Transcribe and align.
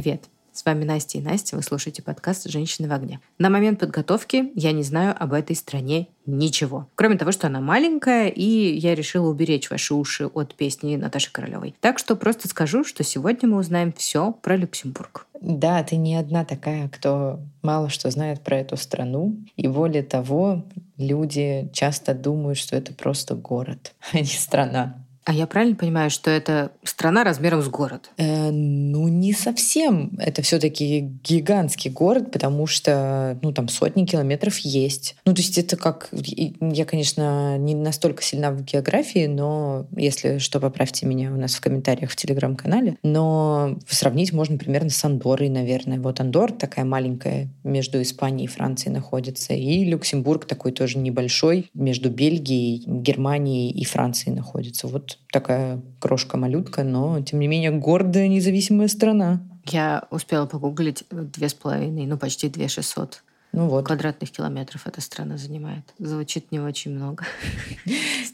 Привет! 0.00 0.26
С 0.52 0.64
вами 0.64 0.84
Настя 0.84 1.18
и 1.18 1.20
Настя, 1.20 1.56
вы 1.56 1.62
слушаете 1.64 2.04
подкаст 2.04 2.48
«Женщины 2.48 2.86
в 2.86 2.92
огне». 2.92 3.18
На 3.36 3.50
момент 3.50 3.80
подготовки 3.80 4.52
я 4.54 4.70
не 4.70 4.84
знаю 4.84 5.12
об 5.18 5.32
этой 5.32 5.56
стране 5.56 6.06
ничего. 6.24 6.88
Кроме 6.94 7.18
того, 7.18 7.32
что 7.32 7.48
она 7.48 7.60
маленькая, 7.60 8.28
и 8.28 8.44
я 8.78 8.94
решила 8.94 9.28
уберечь 9.28 9.70
ваши 9.70 9.94
уши 9.94 10.26
от 10.26 10.54
песни 10.54 10.94
Наташи 10.94 11.32
Королевой. 11.32 11.74
Так 11.80 11.98
что 11.98 12.14
просто 12.14 12.46
скажу, 12.46 12.84
что 12.84 13.02
сегодня 13.02 13.48
мы 13.48 13.56
узнаем 13.56 13.92
все 13.92 14.30
про 14.30 14.54
Люксембург. 14.54 15.26
Да, 15.40 15.82
ты 15.82 15.96
не 15.96 16.14
одна 16.14 16.44
такая, 16.44 16.88
кто 16.88 17.40
мало 17.62 17.88
что 17.88 18.08
знает 18.12 18.44
про 18.44 18.58
эту 18.58 18.76
страну. 18.76 19.36
И 19.56 19.66
более 19.66 20.04
того, 20.04 20.64
люди 20.96 21.70
часто 21.72 22.14
думают, 22.14 22.56
что 22.56 22.76
это 22.76 22.94
просто 22.94 23.34
город, 23.34 23.96
а 24.12 24.18
не 24.18 24.26
страна. 24.26 25.04
А 25.28 25.32
я 25.34 25.46
правильно 25.46 25.76
понимаю, 25.76 26.08
что 26.08 26.30
это 26.30 26.72
страна 26.84 27.22
размером 27.22 27.60
с 27.60 27.68
город? 27.68 28.08
Э, 28.16 28.50
ну, 28.50 29.08
не 29.08 29.34
совсем. 29.34 30.12
Это 30.18 30.40
все-таки 30.40 31.00
гигантский 31.22 31.90
город, 31.90 32.32
потому 32.32 32.66
что, 32.66 33.38
ну, 33.42 33.52
там 33.52 33.68
сотни 33.68 34.06
километров 34.06 34.56
есть. 34.60 35.16
Ну, 35.26 35.34
то 35.34 35.42
есть 35.42 35.58
это 35.58 35.76
как... 35.76 36.08
Я, 36.12 36.86
конечно, 36.86 37.58
не 37.58 37.74
настолько 37.74 38.22
сильна 38.22 38.52
в 38.52 38.64
географии, 38.64 39.26
но 39.26 39.86
если 39.94 40.38
что, 40.38 40.60
поправьте 40.60 41.04
меня 41.04 41.30
у 41.30 41.36
нас 41.36 41.56
в 41.56 41.60
комментариях 41.60 42.10
в 42.10 42.16
Телеграм-канале. 42.16 42.96
Но 43.02 43.78
сравнить 43.86 44.32
можно 44.32 44.56
примерно 44.56 44.88
с 44.88 45.04
Андорой, 45.04 45.50
наверное. 45.50 46.00
Вот 46.00 46.20
Андор 46.20 46.52
такая 46.52 46.86
маленькая 46.86 47.48
между 47.64 48.00
Испанией 48.00 48.46
и 48.46 48.50
Францией 48.50 48.94
находится. 48.94 49.52
И 49.52 49.84
Люксембург 49.84 50.46
такой 50.46 50.72
тоже 50.72 50.96
небольшой 50.96 51.70
между 51.74 52.08
Бельгией, 52.08 52.82
Германией 52.86 53.70
и 53.70 53.84
Францией 53.84 54.34
находится. 54.34 54.86
Вот 54.86 55.17
такая 55.32 55.80
крошка-малютка, 56.00 56.84
но, 56.84 57.20
тем 57.22 57.40
не 57.40 57.48
менее, 57.48 57.70
гордая 57.70 58.28
независимая 58.28 58.88
страна. 58.88 59.40
Я 59.64 60.06
успела 60.10 60.46
погуглить 60.46 61.04
две 61.10 61.48
с 61.48 61.54
половиной, 61.54 62.06
ну, 62.06 62.16
почти 62.16 62.48
две 62.48 62.68
шестьсот 62.68 63.22
ну 63.52 63.68
вот. 63.68 63.86
Квадратных 63.86 64.30
километров 64.30 64.86
эта 64.86 65.00
страна 65.00 65.36
занимает. 65.36 65.84
Звучит 65.98 66.52
не 66.52 66.60
очень 66.60 66.92
много. 66.92 67.24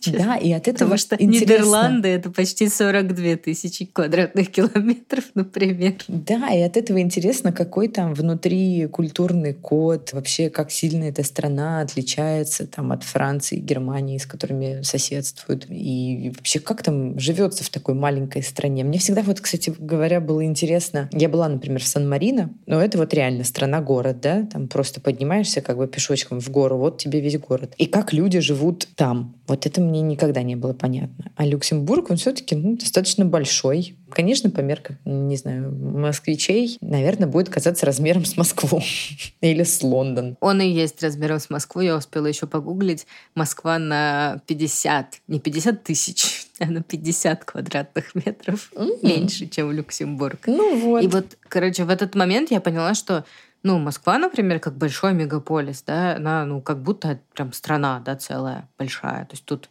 Да, 0.06 0.36
и 0.36 0.52
от 0.52 0.68
этого 0.68 0.90
Потому 0.90 0.98
что 0.98 1.16
Нидерланды— 1.16 2.08
это 2.10 2.30
почти 2.30 2.68
42 2.68 3.36
тысячи 3.36 3.86
квадратных 3.86 4.50
километров, 4.50 5.24
например. 5.34 5.94
Да, 6.08 6.50
и 6.52 6.60
от 6.60 6.76
этого 6.76 7.00
интересно, 7.00 7.52
какой 7.52 7.88
там 7.88 8.12
внутри 8.12 8.86
культурный 8.88 9.54
код, 9.54 10.12
вообще 10.12 10.50
как 10.50 10.70
сильно 10.70 11.04
эта 11.04 11.22
страна 11.22 11.80
отличается 11.80 12.66
там 12.66 12.92
от 12.92 13.02
Франции, 13.02 13.56
Германии, 13.56 14.18
с 14.18 14.26
которыми 14.26 14.82
соседствуют, 14.82 15.66
и 15.70 16.32
вообще 16.36 16.60
как 16.60 16.82
там 16.82 17.18
живется 17.18 17.64
в 17.64 17.70
такой 17.70 17.94
маленькой 17.94 18.42
стране. 18.42 18.84
Мне 18.84 18.98
всегда 18.98 19.22
вот, 19.22 19.40
кстати 19.40 19.72
говоря, 19.78 20.20
было 20.20 20.44
интересно. 20.44 21.08
Я 21.12 21.28
была, 21.28 21.48
например, 21.48 21.80
в 21.80 21.86
Сан-Марино, 21.86 22.50
но 22.66 22.80
это 22.82 22.98
вот 22.98 23.14
реально 23.14 23.44
страна-город, 23.44 24.20
да, 24.20 24.46
там 24.52 24.68
просто 24.68 25.00
поднимаешься 25.04 25.60
как 25.60 25.76
бы 25.76 25.86
пешочком 25.86 26.40
в 26.40 26.50
гору, 26.50 26.78
вот 26.78 26.98
тебе 26.98 27.20
весь 27.20 27.38
город. 27.38 27.74
И 27.76 27.86
как 27.86 28.12
люди 28.12 28.40
живут 28.40 28.88
там. 28.96 29.36
Вот 29.46 29.66
это 29.66 29.80
мне 29.80 30.00
никогда 30.00 30.42
не 30.42 30.56
было 30.56 30.72
понятно. 30.72 31.30
А 31.36 31.44
Люксембург, 31.44 32.10
он 32.10 32.16
все-таки 32.16 32.56
ну, 32.56 32.76
достаточно 32.76 33.26
большой. 33.26 33.96
Конечно, 34.10 34.48
по 34.48 34.60
меркам, 34.60 34.96
не 35.04 35.36
знаю, 35.36 35.70
москвичей, 35.72 36.78
наверное, 36.80 37.28
будет 37.28 37.50
казаться 37.50 37.84
размером 37.84 38.24
с 38.24 38.36
Москву 38.36 38.80
или 39.42 39.62
с 39.62 39.82
Лондон. 39.82 40.36
Он 40.40 40.60
и 40.62 40.68
есть 40.68 41.02
размером 41.02 41.38
с 41.38 41.50
Москву. 41.50 41.82
Я 41.82 41.96
успела 41.96 42.26
еще 42.26 42.46
погуглить. 42.46 43.06
Москва 43.34 43.78
на 43.78 44.40
50, 44.46 45.20
не 45.28 45.38
50 45.38 45.82
тысяч, 45.84 46.46
а 46.58 46.66
на 46.66 46.82
50 46.82 47.44
квадратных 47.44 48.14
метров 48.14 48.70
mm-hmm. 48.74 49.06
меньше, 49.06 49.46
чем 49.48 49.70
Люксембург. 49.70 50.46
Ну 50.46 50.78
вот. 50.78 51.02
И 51.02 51.08
вот, 51.08 51.36
короче, 51.48 51.84
в 51.84 51.90
этот 51.90 52.14
момент 52.14 52.50
я 52.50 52.62
поняла, 52.62 52.94
что 52.94 53.26
ну, 53.64 53.78
Москва, 53.78 54.18
например, 54.18 54.60
как 54.60 54.76
большой 54.76 55.14
мегаполис, 55.14 55.82
да, 55.82 56.16
она, 56.16 56.44
ну, 56.44 56.60
как 56.60 56.82
будто 56.82 57.18
прям 57.34 57.52
страна, 57.54 57.98
да, 58.04 58.14
целая, 58.14 58.68
большая. 58.78 59.24
То 59.24 59.32
есть 59.32 59.44
тут 59.46 59.70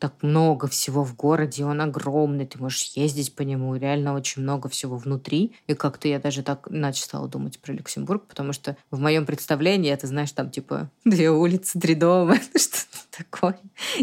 так 0.00 0.14
много 0.22 0.66
всего 0.66 1.04
в 1.04 1.14
городе, 1.14 1.64
он 1.64 1.80
огромный, 1.80 2.46
ты 2.46 2.58
можешь 2.58 2.90
ездить 2.96 3.36
по 3.36 3.42
нему, 3.42 3.76
реально 3.76 4.14
очень 4.14 4.42
много 4.42 4.68
всего 4.68 4.96
внутри. 4.96 5.52
И 5.68 5.74
как-то 5.74 6.08
я 6.08 6.18
даже 6.18 6.42
так 6.42 6.66
иначе 6.70 7.02
стала 7.02 7.28
думать 7.28 7.60
про 7.60 7.72
Люксембург, 7.72 8.26
потому 8.26 8.52
что 8.52 8.76
в 8.90 8.98
моем 8.98 9.26
представлении 9.26 9.92
это, 9.92 10.08
знаешь, 10.08 10.32
там 10.32 10.50
типа 10.50 10.90
две 11.04 11.30
улицы, 11.30 11.78
три 11.78 11.94
дома, 11.94 12.34
что-то 12.56 13.24
такое. 13.24 13.58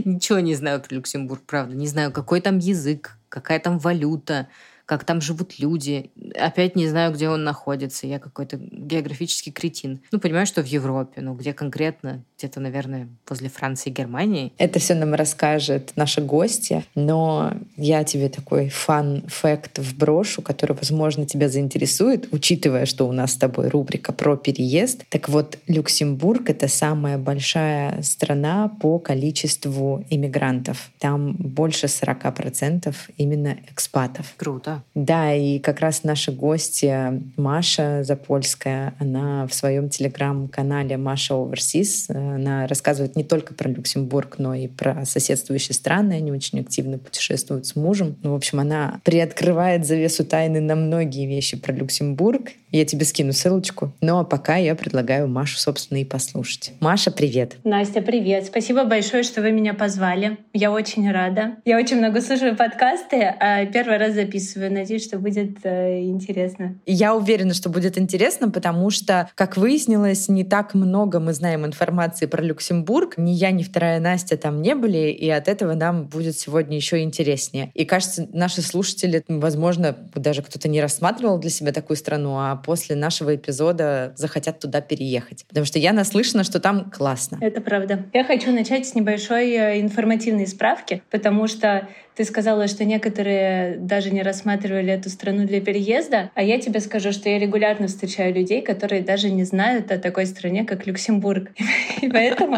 Ничего 0.06 0.40
не 0.40 0.56
знаю 0.56 0.82
про 0.82 0.96
Люксембург, 0.96 1.42
правда. 1.46 1.76
Не 1.76 1.88
знаю, 1.88 2.14
какой 2.14 2.40
там 2.40 2.60
язык, 2.60 3.18
какая 3.28 3.60
там 3.60 3.78
валюта, 3.78 4.48
как 4.88 5.04
там 5.04 5.20
живут 5.20 5.60
люди. 5.60 6.12
Опять 6.40 6.78
не 6.78 6.88
знаю, 6.88 7.14
где 7.14 7.28
он 7.28 7.44
находится. 7.44 8.08
Я 8.08 8.20
какой-то 8.20 8.58
географический 8.58 9.52
кретин. 9.52 10.00
Ну, 10.12 10.20
понимаю, 10.20 10.48
что 10.48 10.64
в 10.64 10.66
Европе, 10.66 11.22
но 11.22 11.34
где 11.34 11.54
конкретно? 11.54 12.24
Где-то, 12.38 12.62
наверное, 12.62 13.10
возле 13.28 13.50
Франции 13.50 13.90
и 13.90 13.94
Германии. 13.94 14.54
Это 14.58 14.80
все 14.80 14.96
нам 14.96 15.14
расскажет 15.14 15.92
наша 15.98 16.22
гостья, 16.22 16.86
но 16.96 17.54
я 17.76 18.06
тебе 18.06 18.30
такой 18.30 18.70
фан-факт 18.70 19.78
вброшу, 19.80 20.42
который, 20.42 20.78
возможно, 20.78 21.26
тебя 21.26 21.50
заинтересует, 21.50 22.30
учитывая, 22.32 22.86
что 22.86 23.10
у 23.10 23.12
нас 23.12 23.34
с 23.34 23.38
тобой 23.38 23.68
рубрика 23.68 24.14
про 24.14 24.38
переезд. 24.38 25.04
Так 25.10 25.28
вот, 25.28 25.58
Люксембург— 25.68 26.50
это 26.52 26.70
самая 26.70 27.18
большая 27.18 28.02
страна 28.04 28.70
по 28.70 29.00
количеству 29.00 30.06
иммигрантов. 30.10 30.92
Там 31.00 31.34
больше 31.34 31.88
40% 31.88 32.96
именно 33.18 33.58
экспатов. 33.70 34.34
Круто. 34.38 34.77
Да. 34.96 35.34
и 35.34 35.60
как 35.60 35.80
раз 35.80 36.04
наша 36.04 36.32
гостья 36.32 37.22
Маша 37.36 38.04
Запольская, 38.04 38.94
она 39.00 39.48
в 39.48 39.54
своем 39.54 39.90
телеграм-канале 39.90 40.98
Маша 40.98 41.34
Overseas, 41.34 42.12
она 42.14 42.68
рассказывает 42.68 43.16
не 43.16 43.24
только 43.24 43.54
про 43.54 43.70
Люксембург, 43.70 44.36
но 44.38 44.54
и 44.54 44.68
про 44.68 45.06
соседствующие 45.06 45.76
страны. 45.76 46.14
Они 46.14 46.32
очень 46.32 46.60
активно 46.60 46.98
путешествуют 46.98 47.66
с 47.66 47.76
мужем. 47.76 48.16
Ну, 48.24 48.34
в 48.34 48.36
общем, 48.36 48.60
она 48.60 49.00
приоткрывает 49.04 49.86
завесу 49.86 50.26
тайны 50.26 50.62
на 50.62 50.76
многие 50.76 51.26
вещи 51.26 51.58
про 51.58 51.74
Люксембург. 51.74 52.52
Я 52.72 52.86
тебе 52.86 53.06
скину 53.06 53.32
ссылочку. 53.32 53.94
Ну 54.02 54.20
а 54.20 54.26
пока 54.26 54.58
я 54.58 54.76
предлагаю 54.76 55.28
Машу, 55.28 55.58
собственно, 55.58 56.00
и 56.00 56.06
послушать. 56.06 56.74
Маша, 56.82 57.12
привет. 57.12 57.56
Настя, 57.64 58.02
привет. 58.02 58.46
Спасибо 58.46 58.84
большое, 58.84 59.24
что 59.24 59.42
вы 59.42 59.52
меня 59.52 59.74
позвали. 59.74 60.38
Я 60.54 60.72
очень 60.72 61.10
рада. 61.10 61.56
Я 61.64 61.78
очень 61.78 61.98
много 61.98 62.22
слушаю 62.22 62.58
подкасты, 62.58 63.22
а 63.22 63.66
первый 63.66 63.98
раз 63.98 64.14
записываю 64.14 64.67
Надеюсь, 64.70 65.04
что 65.04 65.20
будет 65.20 65.58
э, 65.64 66.02
интересно. 66.04 66.76
Я 66.86 67.16
уверена, 67.16 67.54
что 67.54 67.70
будет 67.70 67.98
интересно, 67.98 68.50
потому 68.50 68.90
что, 68.90 69.30
как 69.36 69.58
выяснилось, 69.58 70.30
не 70.30 70.44
так 70.44 70.74
много 70.74 71.20
мы 71.20 71.34
знаем 71.34 71.66
информации 71.66 72.26
про 72.26 72.42
Люксембург. 72.42 73.18
Ни 73.18 73.32
я, 73.32 73.52
ни 73.52 73.64
вторая 73.64 74.00
Настя 74.00 74.38
там 74.38 74.62
не 74.62 74.76
были, 74.76 75.10
и 75.10 75.30
от 75.30 75.48
этого 75.48 75.74
нам 75.74 76.06
будет 76.06 76.38
сегодня 76.38 76.76
еще 76.76 77.02
интереснее. 77.02 77.72
И 77.74 77.86
кажется, 77.86 78.28
наши 78.34 78.62
слушатели, 78.62 79.24
возможно, 79.28 79.96
даже 80.16 80.42
кто-то 80.42 80.68
не 80.68 80.82
рассматривал 80.82 81.40
для 81.40 81.50
себя 81.50 81.72
такую 81.72 81.98
страну, 81.98 82.38
а 82.38 82.56
после 82.56 82.96
нашего 82.96 83.36
эпизода 83.36 84.14
захотят 84.16 84.60
туда 84.60 84.82
переехать. 84.82 85.46
Потому 85.48 85.66
что 85.66 85.80
я 85.80 85.94
наслышана, 85.94 86.44
что 86.44 86.60
там 86.60 86.90
классно. 86.90 87.38
Это 87.42 87.62
правда. 87.62 88.06
Я 88.14 88.24
хочу 88.24 88.52
начать 88.52 88.88
с 88.88 88.96
небольшой 88.96 89.52
э, 89.52 89.82
информативной 89.82 90.48
справки, 90.48 91.02
потому 91.10 91.48
что 91.48 91.88
ты 92.18 92.24
сказала, 92.24 92.68
что 92.68 92.84
некоторые 92.84 93.78
даже 93.78 94.10
не 94.10 94.24
рассматривали 94.24 94.92
эту 94.92 95.08
страну 95.10 95.46
для 95.46 95.62
переезда, 95.62 96.32
а 96.34 96.42
я 96.42 96.60
тебе 96.60 96.80
скажу, 96.80 97.12
что 97.12 97.30
я 97.30 97.38
регулярно 97.38 97.86
встречаю 97.86 98.34
людей, 98.34 98.64
которые 98.64 99.04
даже 99.04 99.30
не 99.30 99.44
знают 99.44 99.92
о 99.92 100.00
такой 100.00 100.26
стране, 100.26 100.66
как 100.66 100.88
Люксембург. 100.88 101.52
И 102.02 102.10
поэтому 102.10 102.58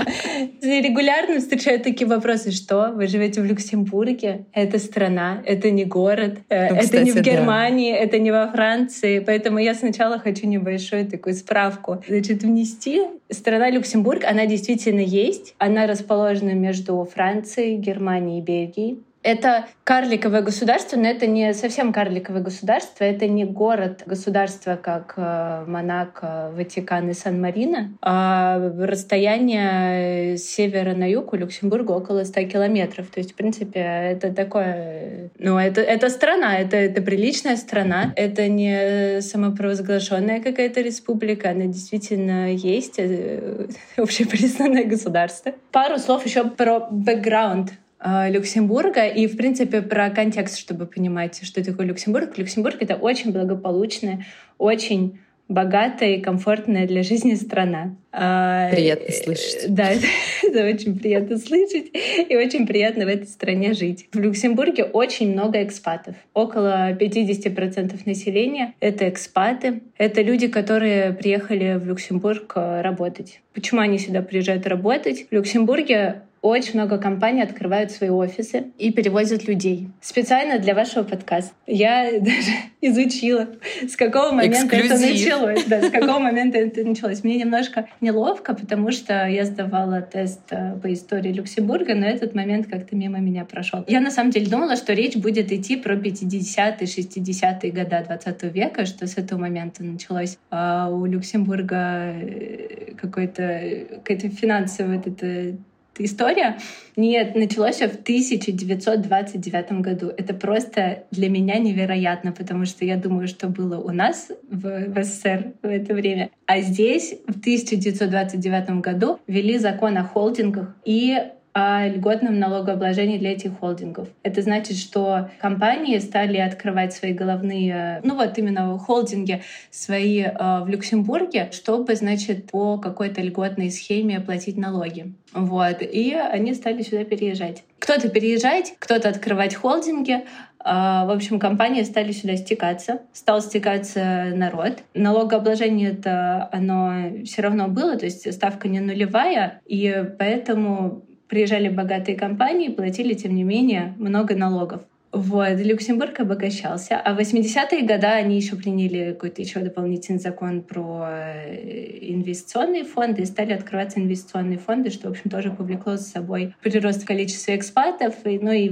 регулярно 0.62 1.40
встречаю 1.40 1.82
такие 1.82 2.08
вопросы, 2.08 2.52
что 2.52 2.94
вы 2.94 3.08
живете 3.08 3.42
в 3.42 3.46
Люксембурге, 3.46 4.46
это 4.54 4.80
страна, 4.80 5.44
это 5.46 5.70
не 5.72 5.84
город, 5.84 6.38
э, 6.48 6.70
ну, 6.70 6.76
это 6.78 6.86
кстати, 6.86 7.04
не 7.04 7.12
в 7.12 7.22
Германии, 7.22 7.92
да. 7.92 7.98
это 7.98 8.18
не 8.18 8.32
во 8.32 8.48
Франции. 8.48 9.20
Поэтому 9.20 9.60
я 9.60 9.74
сначала 9.74 10.20
хочу 10.20 10.48
небольшую 10.48 11.06
такую 11.06 11.36
справку 11.36 12.02
значит, 12.08 12.44
внести. 12.44 13.02
Страна 13.30 13.70
Люксембург, 13.70 14.24
она 14.24 14.46
действительно 14.46 15.02
есть. 15.02 15.54
Она 15.58 15.86
расположена 15.86 16.52
между 16.52 17.04
Францией, 17.14 17.76
Германией 17.76 18.40
и 18.40 18.42
Бельгией. 18.42 19.04
Это 19.22 19.68
карликовое 19.84 20.42
государство, 20.42 20.98
но 20.98 21.08
это 21.08 21.28
не 21.28 21.54
совсем 21.54 21.92
карликовое 21.92 22.42
государство, 22.42 23.04
это 23.04 23.28
не 23.28 23.44
город-государство, 23.44 24.78
как 24.82 25.16
э, 25.18 25.66
Монако, 25.68 26.52
Ватикан 26.56 27.10
и 27.10 27.14
Сан-Марино, 27.14 27.98
а 28.02 28.72
расстояние 28.80 30.38
с 30.38 30.44
севера 30.44 30.96
на 30.96 31.10
юг 31.10 31.34
у 31.34 31.36
Люксембурга 31.36 31.92
около 31.92 32.24
100 32.24 32.44
километров. 32.44 33.08
То 33.08 33.20
есть, 33.20 33.34
в 33.34 33.36
принципе, 33.36 33.80
это 33.80 34.34
такое... 34.34 35.32
Ну, 35.38 35.58
это, 35.58 35.82
это 35.82 36.10
страна, 36.10 36.58
это, 36.58 36.78
это 36.78 37.02
приличная 37.02 37.58
страна, 37.58 38.14
это 38.16 38.48
не 38.48 39.22
самопровозглашенная 39.22 40.42
какая-то 40.42 40.80
республика, 40.80 41.50
она 41.50 41.66
действительно 41.66 42.54
есть, 42.54 42.96
э, 43.00 43.68
общепризнанное 43.98 44.86
государство. 44.86 45.52
Пару 45.72 45.98
слов 45.98 46.26
еще 46.26 46.46
про 46.46 46.88
бэкграунд 46.90 47.72
э, 47.72 47.89
Люксембурга 48.04 49.08
и, 49.08 49.28
в 49.28 49.36
принципе, 49.36 49.82
про 49.82 50.10
контекст, 50.10 50.58
чтобы 50.58 50.86
понимать, 50.86 51.42
что 51.44 51.64
такое 51.64 51.86
Люксембург. 51.86 52.38
Люксембург— 52.38 52.78
это 52.80 52.96
очень 52.96 53.32
благополучная, 53.32 54.26
очень 54.58 55.20
богатая 55.50 56.16
и 56.16 56.22
комфортная 56.22 56.88
для 56.88 57.02
жизни 57.04 57.34
страна. 57.34 57.96
А, 58.12 58.70
приятно 58.70 59.12
слышать. 59.12 59.66
Да, 59.68 59.92
это, 59.92 60.06
это 60.44 60.66
очень 60.66 60.98
приятно 60.98 61.38
слышать 61.38 61.88
и 62.30 62.38
очень 62.38 62.68
приятно 62.68 63.06
в 63.06 63.08
этой 63.08 63.28
стране 63.28 63.74
жить. 63.74 64.08
В 64.14 64.20
Люксембурге 64.20 64.84
очень 64.84 65.34
много 65.34 65.62
экспатов. 65.64 66.16
Около 66.34 66.94
50% 66.94 68.00
населения— 68.06 68.76
это 68.80 69.10
экспаты. 69.10 69.82
Это 69.98 70.22
люди, 70.22 70.48
которые 70.48 71.14
приехали 71.14 71.78
в 71.78 71.86
Люксембург 71.86 72.54
э, 72.56 72.82
работать. 72.82 73.42
Почему 73.54 73.82
они 73.82 73.98
сюда 73.98 74.22
приезжают 74.22 74.68
работать? 74.68 75.28
В 75.30 75.34
Люксембурге 75.34 76.22
очень 76.42 76.74
много 76.76 76.98
компаний 76.98 77.42
открывают 77.42 77.92
свои 77.92 78.10
офисы 78.10 78.68
и 78.78 78.92
перевозят 78.92 79.48
людей. 79.48 79.90
Специально 80.02 80.60
для 80.60 80.74
вашего 80.74 81.04
подкаста. 81.04 81.54
Я 81.68 82.12
даже 82.20 82.52
изучила, 82.82 83.48
с 83.88 83.96
какого 83.96 84.32
момента 84.32 84.66
Эксклюзив. 84.66 84.92
это 84.92 85.00
началось. 85.00 85.66
Да, 85.66 85.82
с 85.82 85.90
какого 85.90 86.20
момента 86.20 86.58
это 86.58 86.84
началось. 86.84 87.24
Мне 87.24 87.38
немножко 87.38 87.88
неловко, 88.02 88.54
потому 88.54 88.92
что 88.92 89.28
я 89.28 89.46
сдавала 89.46 90.02
тест 90.02 90.42
э, 90.52 90.78
по 90.82 90.92
истории 90.94 91.32
Люксембурга, 91.34 91.96
но 91.96 92.06
этот 92.06 92.36
момент 92.36 92.68
как-то 92.68 92.96
мимо 92.96 93.20
меня 93.20 93.46
прошел. 93.46 93.84
Я 93.88 94.00
на 94.00 94.12
самом 94.12 94.32
деле 94.32 94.48
думала, 94.48 94.76
что 94.76 94.94
речь 94.94 95.16
будет 95.16 95.52
идти 95.52 95.78
про 95.78 95.96
50-е, 95.96 96.86
60-е 96.86 97.72
годы 97.72 98.06
20 98.08 98.44
века, 98.54 98.86
что 98.86 99.08
с 99.08 99.18
этого 99.18 99.40
момента 99.40 99.84
началось 99.84 100.38
а 100.52 100.90
у 100.90 101.06
Люксембурга 101.06 102.14
э, 102.14 102.94
какой-то 102.96 103.62
какая-то 104.04 104.30
финансовая 104.30 104.98
вот 104.98 105.08
эта 105.08 105.58
история. 106.00 106.58
Нет, 106.96 107.36
началось 107.36 107.76
все 107.76 107.88
в 107.88 107.96
1929 107.96 109.72
году. 109.82 110.12
Это 110.16 110.34
просто 110.34 111.04
для 111.12 111.30
меня 111.30 111.58
невероятно, 111.60 112.32
потому 112.32 112.66
что 112.66 112.86
я 112.86 112.98
думаю, 112.98 113.28
что 113.28 113.48
было 113.48 113.80
у 113.80 113.92
нас 113.92 114.30
в, 114.50 114.94
в 114.94 115.04
СССР 115.04 115.54
в 115.62 115.68
это 115.68 115.94
время. 115.94 116.30
А 116.46 116.62
здесь 116.62 117.16
в 117.28 117.40
1929 117.40 118.82
году 118.82 119.20
ввели 119.28 119.58
закон 119.58 119.98
о 119.98 120.04
холдингах 120.04 120.76
и 120.84 121.18
о 121.60 121.90
льготном 121.90 122.40
налогообложении 122.40 123.18
для 123.18 123.34
этих 123.34 123.60
холдингов. 123.60 124.08
Это 124.24 124.42
значит, 124.42 124.78
что 124.78 125.30
компании 125.42 125.98
стали 125.98 126.38
открывать 126.38 126.94
свои 126.94 127.12
головные, 127.12 128.00
ну 128.06 128.16
вот 128.16 128.38
именно 128.38 128.78
холдинги 128.80 129.44
свои 129.70 130.22
э, 130.22 130.32
в 130.62 130.70
Люксембурге, 130.70 131.50
чтобы, 131.52 131.96
значит, 131.96 132.50
по 132.50 132.78
какой-то 132.78 133.22
льготной 133.22 133.72
схеме 133.72 134.22
платить 134.22 134.58
налоги. 134.58 135.14
Вот. 135.34 135.82
И 135.82 136.14
они 136.14 136.54
стали 136.54 136.82
сюда 136.82 137.04
переезжать. 137.04 137.66
Кто-то 137.80 138.08
переезжать, 138.08 138.76
кто-то 138.80 139.10
открывать 139.10 139.54
холдинги, 139.54 140.24
а, 140.62 141.06
в 141.06 141.12
общем, 141.12 141.40
компании 141.40 141.84
стали 141.84 142.14
сюда 142.14 142.38
стекаться, 142.38 143.02
стал 143.12 143.42
стекаться 143.42 144.32
народ. 144.34 144.80
Налогообложение 144.94 145.92
это 145.92 146.48
оно 146.52 147.24
все 147.26 147.42
равно 147.42 147.68
было, 147.68 147.98
то 147.98 148.06
есть 148.06 148.32
ставка 148.34 148.68
не 148.70 148.80
нулевая, 148.80 149.62
и 149.66 150.06
поэтому 150.18 151.06
приезжали 151.30 151.70
богатые 151.70 152.18
компании, 152.18 152.70
платили, 152.70 153.14
тем 153.14 153.36
не 153.36 153.44
менее, 153.44 153.96
много 153.98 154.36
налогов. 154.36 154.82
Вот, 155.12 155.60
Люксембург 155.60 156.20
обогащался. 156.20 156.98
А 156.98 157.16
в 157.16 157.20
80-е 157.20 157.82
годы 157.82 158.06
они 158.06 158.36
еще 158.36 158.56
приняли 158.56 159.14
какой-то 159.14 159.42
еще 159.42 159.60
дополнительный 159.60 160.20
закон 160.20 160.62
про 160.62 161.08
э, 161.10 161.98
инвестиционные 162.02 162.84
фонды 162.84 163.24
и 163.24 163.26
стали 163.26 163.54
открываться 163.54 164.00
инвестиционные 164.00 164.60
фонды, 164.60 164.92
что, 164.92 165.08
в 165.08 165.12
общем, 165.12 165.32
тоже 165.32 165.50
повлекло 165.50 165.98
за 165.98 166.04
собой 166.04 166.54
прирост 166.62 167.08
количества 167.08 167.56
экспатов, 167.56 168.14
и, 168.26 168.38
ну 168.38 168.52
и 168.52 168.70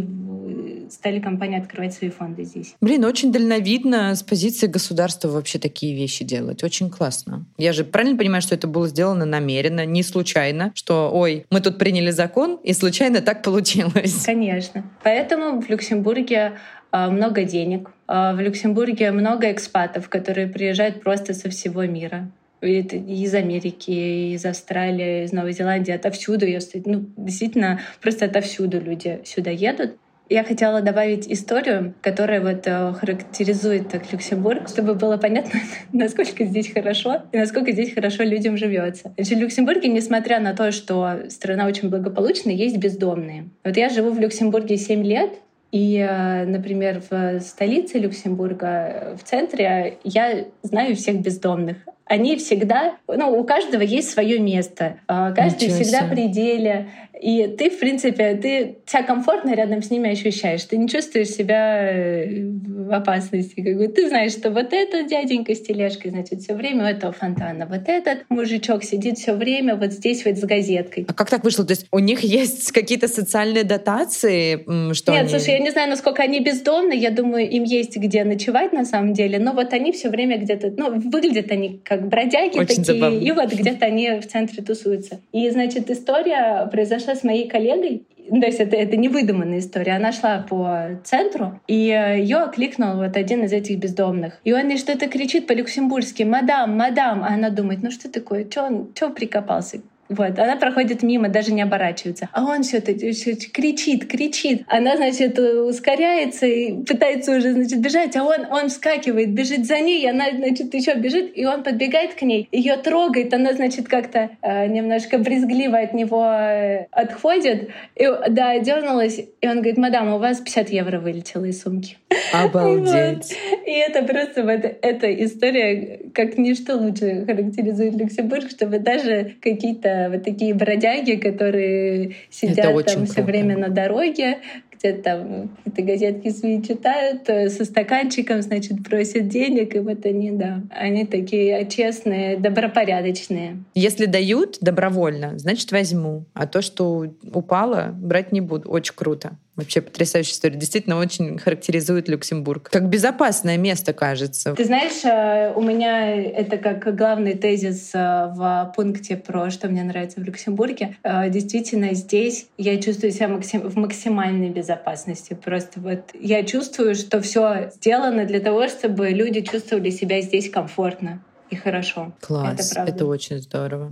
стали 0.90 1.20
компании 1.20 1.60
открывать 1.60 1.94
свои 1.94 2.10
фонды 2.10 2.44
здесь. 2.44 2.76
Блин, 2.82 3.06
очень 3.06 3.32
дальновидно 3.32 4.16
с 4.16 4.24
позиции 4.24 4.68
государства 4.68 5.30
вообще 5.30 5.60
такие 5.60 5.96
вещи 5.96 6.24
делать. 6.24 6.64
Очень 6.64 6.90
классно. 6.90 7.46
Я 7.58 7.74
же 7.74 7.84
правильно 7.84 8.18
понимаю, 8.18 8.42
что 8.42 8.56
это 8.56 8.68
было 8.68 8.88
сделано 8.88 9.26
намеренно, 9.26 9.86
не 9.86 10.04
случайно, 10.04 10.72
что, 10.76 11.12
ой, 11.14 11.46
мы 11.50 11.62
тут 11.62 11.78
приняли 11.78 12.12
закон, 12.12 12.60
и 12.64 12.74
случайно 12.74 13.22
так 13.22 13.44
получилось. 13.44 14.24
Конечно. 14.26 14.84
Поэтому 15.04 15.62
в 15.62 15.70
Люксембурге 15.70 16.54
а, 16.92 17.10
много 17.10 17.44
денег. 17.44 17.90
А, 18.08 18.34
в 18.34 18.40
Люксембурге 18.40 19.12
много 19.12 19.52
экспатов, 19.52 20.10
которые 20.10 20.48
приезжают 20.48 21.02
просто 21.02 21.34
со 21.34 21.50
всего 21.50 21.84
мира. 21.86 22.32
из 22.62 23.36
Америки, 23.36 24.34
из 24.34 24.46
Австралии, 24.46 25.26
из 25.26 25.32
Новой 25.32 25.54
Зеландии, 25.54 25.92
отовсюду. 25.92 26.46
Ну, 26.86 27.06
действительно, 27.18 27.82
просто 28.02 28.26
отовсюду 28.26 28.80
люди 28.80 29.20
сюда 29.26 29.52
едут. 29.52 29.98
Я 30.30 30.44
хотела 30.44 30.82
добавить 30.82 31.32
историю, 31.32 31.94
которая 32.02 32.42
вот 32.42 32.68
э, 32.68 32.94
характеризует 32.94 33.90
так 33.90 34.12
Люксембург, 34.12 34.68
чтобы 34.68 34.94
было 34.94 35.18
понятно, 35.18 35.60
насколько 35.94 36.44
здесь 36.44 36.72
хорошо 36.72 37.22
и 37.32 37.38
насколько 37.38 37.72
здесь 37.72 37.94
хорошо 37.94 38.24
людям 38.24 38.58
живется. 38.58 39.14
Значит, 39.16 39.38
в 39.38 39.42
Люксембурге, 39.42 39.88
несмотря 39.88 40.40
на 40.40 40.54
то, 40.54 40.72
что 40.72 41.30
страна 41.30 41.66
очень 41.66 41.90
благополучная, 41.90 42.54
есть 42.54 42.78
бездомные. 42.78 43.50
Вот 43.64 43.78
я 43.78 43.90
живу 43.90 44.12
в 44.12 44.20
Люксембурге 44.20 44.78
7 44.78 45.04
лет, 45.04 45.32
и, 45.72 45.98
э, 45.98 46.46
например, 46.46 47.02
в 47.10 47.40
столице 47.40 47.98
Люксембурга, 47.98 49.18
в 49.22 49.24
центре, 49.24 49.98
я 50.04 50.46
знаю 50.64 50.96
всех 50.96 51.22
бездомных 51.22 51.78
они 52.10 52.38
всегда, 52.38 52.98
ну, 53.08 53.40
у 53.40 53.44
каждого 53.44 53.82
есть 53.82 54.10
свое 54.10 54.40
место, 54.40 55.00
а, 55.08 55.32
каждый 55.32 55.66
Ничего 55.66 55.84
всегда 55.84 56.00
себе. 56.02 56.10
при 56.12 56.28
деле, 56.28 56.88
и 57.20 57.48
ты, 57.58 57.70
в 57.70 57.80
принципе, 57.80 58.36
ты 58.36 58.78
себя 58.86 59.04
комфортно 59.04 59.54
рядом 59.56 59.82
с 59.82 59.90
ними 59.90 60.12
ощущаешь. 60.12 60.64
Ты 60.64 60.78
не 60.78 60.88
чувствуешь 60.88 61.30
себя 61.30 61.92
э, 61.92 62.44
в 62.44 62.94
опасности. 62.94 63.62
Как 63.62 63.78
бы 63.78 63.88
ты 63.88 64.08
знаешь, 64.08 64.34
что 64.34 64.52
вот 64.52 64.72
этот 64.72 65.08
дяденька 65.08 65.56
с 65.56 65.62
тележкой, 65.62 66.12
значит, 66.12 66.42
все 66.42 66.54
время 66.54 66.86
у 66.86 66.88
этого 66.88 67.12
фонтана. 67.12 67.66
Вот 67.66 67.88
этот 67.88 68.26
мужичок 68.30 68.84
сидит 68.84 69.18
все 69.18 69.34
время 69.34 69.76
вот 69.76 69.94
здесь 69.94 70.26
вот 70.26 70.38
с 70.38 70.44
газеткой. 70.44 71.06
А 71.08 71.14
как 71.14 71.30
так 71.30 71.44
вышло? 71.44 71.66
То 71.66 71.72
есть 71.72 71.88
у 71.92 72.00
них 72.00 72.22
есть 72.22 72.72
какие-то 72.72 73.08
социальные 73.08 73.64
дотации? 73.64 74.94
Что 74.94 75.12
Нет, 75.12 75.22
они... 75.22 75.30
слушай, 75.30 75.54
я 75.54 75.60
не 75.60 75.72
знаю, 75.72 75.90
насколько 75.90 76.22
они 76.22 76.40
бездомны. 76.40 76.94
Я 76.94 77.10
думаю, 77.10 77.50
им 77.50 77.64
есть 77.64 77.98
где 77.98 78.24
ночевать 78.24 78.74
на 78.74 78.86
самом 78.86 79.14
деле. 79.14 79.40
Но 79.40 79.54
вот 79.54 79.74
они 79.74 79.92
все 79.92 80.10
время 80.10 80.38
где-то, 80.38 80.74
ну, 80.78 81.00
выглядят 81.10 81.52
они 81.52 81.82
как 81.84 81.97
бродяги 81.98 82.58
Очень 82.58 82.84
такие. 82.84 83.00
Забавно. 83.00 83.18
И 83.18 83.32
вот 83.32 83.54
где-то 83.54 83.86
они 83.86 84.20
в 84.20 84.28
центре 84.28 84.64
тусуются. 84.64 85.20
И, 85.32 85.50
значит, 85.50 85.90
история 85.90 86.68
произошла 86.72 87.16
с 87.16 87.24
моей 87.24 87.48
коллегой. 87.48 88.04
То 88.30 88.46
есть 88.46 88.60
это, 88.60 88.76
это 88.76 88.98
не 88.98 89.08
выдуманная 89.08 89.60
история. 89.60 89.94
Она 89.94 90.12
шла 90.12 90.46
по 90.50 91.00
центру, 91.04 91.60
и 91.68 91.76
ее 91.76 92.38
окликнул 92.38 92.98
вот 92.98 93.16
один 93.16 93.44
из 93.46 93.54
этих 93.54 93.80
бездомных. 93.80 94.40
И 94.44 94.52
он 94.52 94.68
ей 94.68 94.78
что-то 94.78 95.08
кричит 95.08 95.48
по-люксембургски 95.48 96.24
«Мадам, 96.24 96.78
мадам!» 96.78 97.24
А 97.24 97.28
она 97.28 97.50
думает, 97.50 97.82
ну 97.84 97.92
что 97.92 98.12
такое, 98.12 98.50
что 98.50 98.64
он, 98.64 98.92
что 98.94 99.10
прикопался? 99.10 99.82
Вот, 100.10 100.40
она 100.40 100.56
проходит 100.56 101.04
мимо, 101.04 101.30
даже 101.30 101.54
не 101.54 101.62
оборачивается. 101.62 102.30
А 102.32 102.44
он 102.46 102.64
все 102.64 102.78
это 102.78 102.94
кричит, 102.94 104.08
кричит. 104.08 104.64
Она, 104.68 104.96
значит, 104.96 105.38
ускоряется 105.40 106.46
и 106.46 106.84
пытается 106.84 107.38
уже, 107.38 107.54
значит, 107.54 107.80
бежать, 107.80 108.16
а 108.16 108.24
он, 108.24 108.46
он 108.52 108.70
вскакивает, 108.70 109.32
бежит 109.32 109.66
за 109.66 109.80
ней, 109.80 110.10
она, 110.10 110.26
значит, 110.32 110.74
еще 110.74 110.96
бежит, 110.96 111.32
и 111.36 111.46
он 111.46 111.64
подбегает 111.64 112.14
к 112.14 112.22
ней, 112.22 112.48
ее 112.52 112.78
трогает, 112.78 113.34
она, 113.34 113.54
значит, 113.54 113.88
как-то 113.88 114.30
э, 114.42 114.68
немножко 114.68 115.18
брезгливо 115.18 115.80
от 115.80 115.94
него 115.94 116.24
э, 116.24 116.86
отходит, 116.92 117.70
и, 117.96 118.08
да, 118.30 118.58
дернулась, 118.60 119.20
и 119.42 119.48
он 119.48 119.58
говорит, 119.58 119.78
мадам, 119.78 120.14
у 120.14 120.20
вас 120.20 120.40
50 120.40 120.70
евро 120.70 121.00
вылетело 121.00 121.46
из 121.46 121.62
сумки. 121.62 121.98
Обалдеть. 122.34 123.36
И 123.66 123.72
это 123.72 124.04
просто 124.04 124.44
вот 124.44 124.62
эта 124.82 125.26
история, 125.26 126.02
как 126.14 126.38
ничто 126.38 126.78
лучше 126.78 127.26
характеризует 127.26 127.96
Люксембург, 127.96 128.50
чтобы 128.50 128.80
даже 128.80 129.36
какие-то 129.42 129.97
вот 130.10 130.24
такие 130.24 130.54
бродяги, 130.54 131.16
которые 131.16 132.16
сидят 132.30 132.86
там 132.86 133.06
все 133.06 133.22
время 133.22 133.58
на 133.58 133.70
дороге, 133.70 134.40
где-то 134.78 135.04
там 135.04 135.50
какие-то 135.64 135.82
газетки 135.82 136.30
свои 136.30 136.62
читают, 136.62 137.28
э, 137.28 137.50
со 137.50 137.66
стаканчиком, 137.66 138.42
значит, 138.42 138.84
просят 138.84 139.28
денег, 139.28 139.76
и 139.76 139.80
вот 139.80 140.06
они, 140.06 140.32
да, 140.32 140.62
они 140.70 141.06
такие 141.06 141.68
честные, 141.68 142.38
добропорядочные. 142.38 143.58
Если 143.76 144.06
дают 144.06 144.58
добровольно, 144.62 145.38
значит, 145.38 145.72
возьму. 145.72 146.26
А 146.34 146.48
то, 146.48 146.62
что 146.62 147.08
упало, 147.34 147.94
брать 147.94 148.32
не 148.32 148.42
буду. 148.42 148.70
Очень 148.70 148.96
круто. 148.96 149.38
Вообще 149.58 149.82
потрясающая 149.82 150.34
история. 150.34 150.56
Действительно 150.56 151.00
очень 151.00 151.40
характеризует 151.40 152.08
Люксембург. 152.08 152.70
Как 152.70 152.88
безопасное 152.88 153.58
место, 153.58 153.92
кажется. 153.92 154.54
Ты 154.54 154.66
знаешь, 154.66 155.04
э, 155.04 155.52
у 155.56 155.62
меня 155.62 156.16
это 156.16 156.58
как 156.58 156.96
главный 156.96 157.34
тезис 157.34 157.90
э, 157.96 158.32
в 158.36 158.72
пункте 158.76 159.18
про 159.18 159.50
что 159.50 159.68
мне 159.68 159.84
нравится 159.84 160.20
в 160.20 160.24
Люксембурге. 160.24 160.98
Э, 161.02 161.28
действительно, 161.32 161.96
здесь 161.96 162.48
я 162.60 162.80
чувствую 162.80 163.12
себя 163.12 163.30
в 163.30 163.76
максимальной 163.78 164.50
безопасности. 164.50 165.34
Просто 165.34 165.80
вот 165.80 166.12
я 166.14 166.44
чувствую, 166.44 166.94
что 166.94 167.20
все 167.20 167.72
сделано 167.74 168.26
для 168.26 168.40
того, 168.40 168.68
чтобы 168.68 169.10
люди 169.10 169.42
чувствовали 169.42 169.90
себя 169.90 170.22
здесь 170.22 170.52
комфортно 170.52 171.24
и 171.50 171.56
хорошо. 171.56 172.12
Класс, 172.22 172.60
это, 172.60 172.76
правда. 172.76 172.92
это 172.92 173.06
очень 173.08 173.40
здорово. 173.40 173.92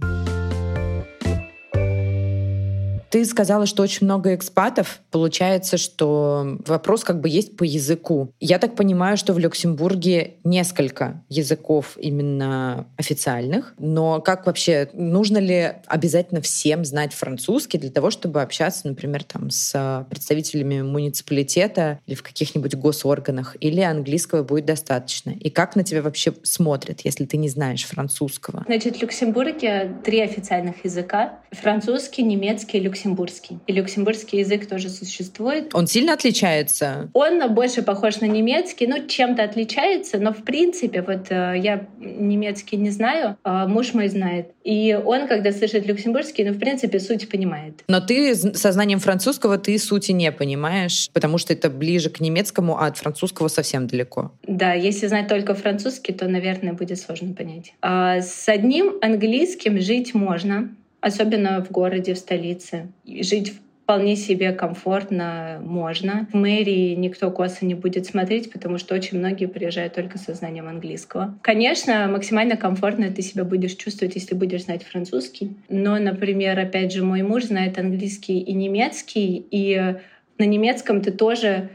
Ты 3.09 3.23
сказала, 3.25 3.65
что 3.65 3.83
очень 3.83 4.05
много 4.05 4.35
экспатов. 4.35 4.99
Получается, 5.11 5.77
что 5.77 6.57
вопрос 6.65 7.03
как 7.03 7.21
бы 7.21 7.29
есть 7.29 7.55
по 7.55 7.63
языку. 7.63 8.31
Я 8.39 8.59
так 8.59 8.75
понимаю, 8.75 9.17
что 9.17 9.33
в 9.33 9.39
Люксембурге 9.39 10.35
несколько 10.43 11.23
языков 11.29 11.97
именно 11.97 12.87
официальных. 12.97 13.73
Но 13.77 14.19
как 14.21 14.45
вообще, 14.45 14.89
нужно 14.93 15.37
ли 15.37 15.73
обязательно 15.87 16.41
всем 16.41 16.83
знать 16.83 17.13
французский 17.13 17.77
для 17.77 17.89
того, 17.89 18.11
чтобы 18.11 18.41
общаться, 18.41 18.87
например, 18.87 19.23
там 19.23 19.49
с 19.49 20.05
представителями 20.09 20.81
муниципалитета 20.81 21.99
или 22.05 22.15
в 22.15 22.23
каких-нибудь 22.23 22.75
госорганах? 22.75 23.55
Или 23.59 23.81
английского 23.81 24.43
будет 24.43 24.65
достаточно? 24.65 25.29
И 25.29 25.49
как 25.49 25.75
на 25.75 25.83
тебя 25.83 26.01
вообще 26.01 26.33
смотрят, 26.43 27.01
если 27.01 27.25
ты 27.25 27.37
не 27.37 27.49
знаешь 27.49 27.85
французского? 27.85 28.63
Значит, 28.65 28.97
в 28.97 29.01
Люксембурге 29.01 29.95
три 30.03 30.21
официальных 30.21 30.83
языка. 30.83 31.39
Французский, 31.51 32.23
немецкий 32.23 32.79
и 32.79 32.81
люксембургский. 32.95 33.59
И 33.67 33.73
люксембургский 33.73 34.39
язык 34.39 34.67
тоже 34.67 34.89
существует. 34.89 35.71
Он 35.73 35.87
сильно 35.87 36.13
отличается? 36.13 37.09
Он 37.13 37.53
больше 37.53 37.81
похож 37.81 38.21
на 38.21 38.25
немецкий, 38.25 38.87
ну, 38.87 39.05
чем-то 39.05 39.43
отличается, 39.43 40.17
но 40.17 40.31
в 40.31 40.43
принципе, 40.43 41.01
вот 41.01 41.27
э, 41.29 41.55
я 41.57 41.85
немецкий 41.99 42.77
не 42.77 42.89
знаю, 42.89 43.37
а 43.43 43.67
муж 43.67 43.93
мой 43.93 44.07
знает. 44.07 44.51
И 44.63 44.97
он, 45.05 45.27
когда 45.27 45.51
слышит 45.51 45.85
люксембургский, 45.85 46.45
ну, 46.45 46.53
в 46.53 46.59
принципе, 46.59 46.99
суть 46.99 47.29
понимает. 47.29 47.83
Но 47.87 47.99
ты 47.99 48.35
со 48.35 48.71
знанием 48.71 48.99
французского 48.99 49.57
ты 49.57 49.77
сути 49.77 50.11
не 50.11 50.31
понимаешь, 50.31 51.09
потому 51.13 51.37
что 51.37 51.53
это 51.53 51.69
ближе 51.69 52.09
к 52.09 52.19
немецкому, 52.19 52.77
а 52.77 52.87
от 52.87 52.97
французского 52.97 53.49
совсем 53.49 53.87
далеко. 53.87 54.31
Да, 54.47 54.73
если 54.73 55.07
знать 55.07 55.27
только 55.27 55.53
французский, 55.53 56.13
то, 56.13 56.27
наверное, 56.27 56.73
будет 56.73 56.99
сложно 56.99 57.33
понять. 57.33 57.73
А 57.81 58.21
с 58.21 58.47
одним 58.47 58.95
английским 59.01 59.79
жить 59.81 60.13
можно, 60.13 60.69
особенно 61.05 61.63
в 61.63 61.71
городе, 61.71 62.15
в 62.15 62.17
столице. 62.17 62.87
Жить 63.05 63.53
вполне 63.83 64.15
себе 64.15 64.51
комфортно 64.51 65.61
можно. 65.63 66.27
В 66.33 66.35
мэрии 66.35 66.95
никто 66.95 67.29
косо 67.29 67.63
не 67.67 67.75
будет 67.75 68.07
смотреть, 68.07 68.51
потому 68.51 68.79
что 68.79 68.95
очень 68.95 69.19
многие 69.19 69.45
приезжают 69.45 69.93
только 69.93 70.17
со 70.17 70.33
знанием 70.33 70.67
английского. 70.67 71.37
Конечно, 71.43 72.07
максимально 72.07 72.57
комфортно 72.57 73.11
ты 73.11 73.21
себя 73.21 73.43
будешь 73.43 73.75
чувствовать, 73.75 74.15
если 74.15 74.33
будешь 74.33 74.63
знать 74.63 74.83
французский. 74.83 75.55
Но, 75.69 75.99
например, 75.99 76.57
опять 76.57 76.91
же, 76.91 77.03
мой 77.03 77.21
муж 77.21 77.43
знает 77.43 77.77
английский 77.77 78.39
и 78.39 78.53
немецкий, 78.53 79.45
и 79.51 79.95
на 80.39 80.45
немецком 80.45 81.01
ты 81.01 81.11
тоже 81.11 81.69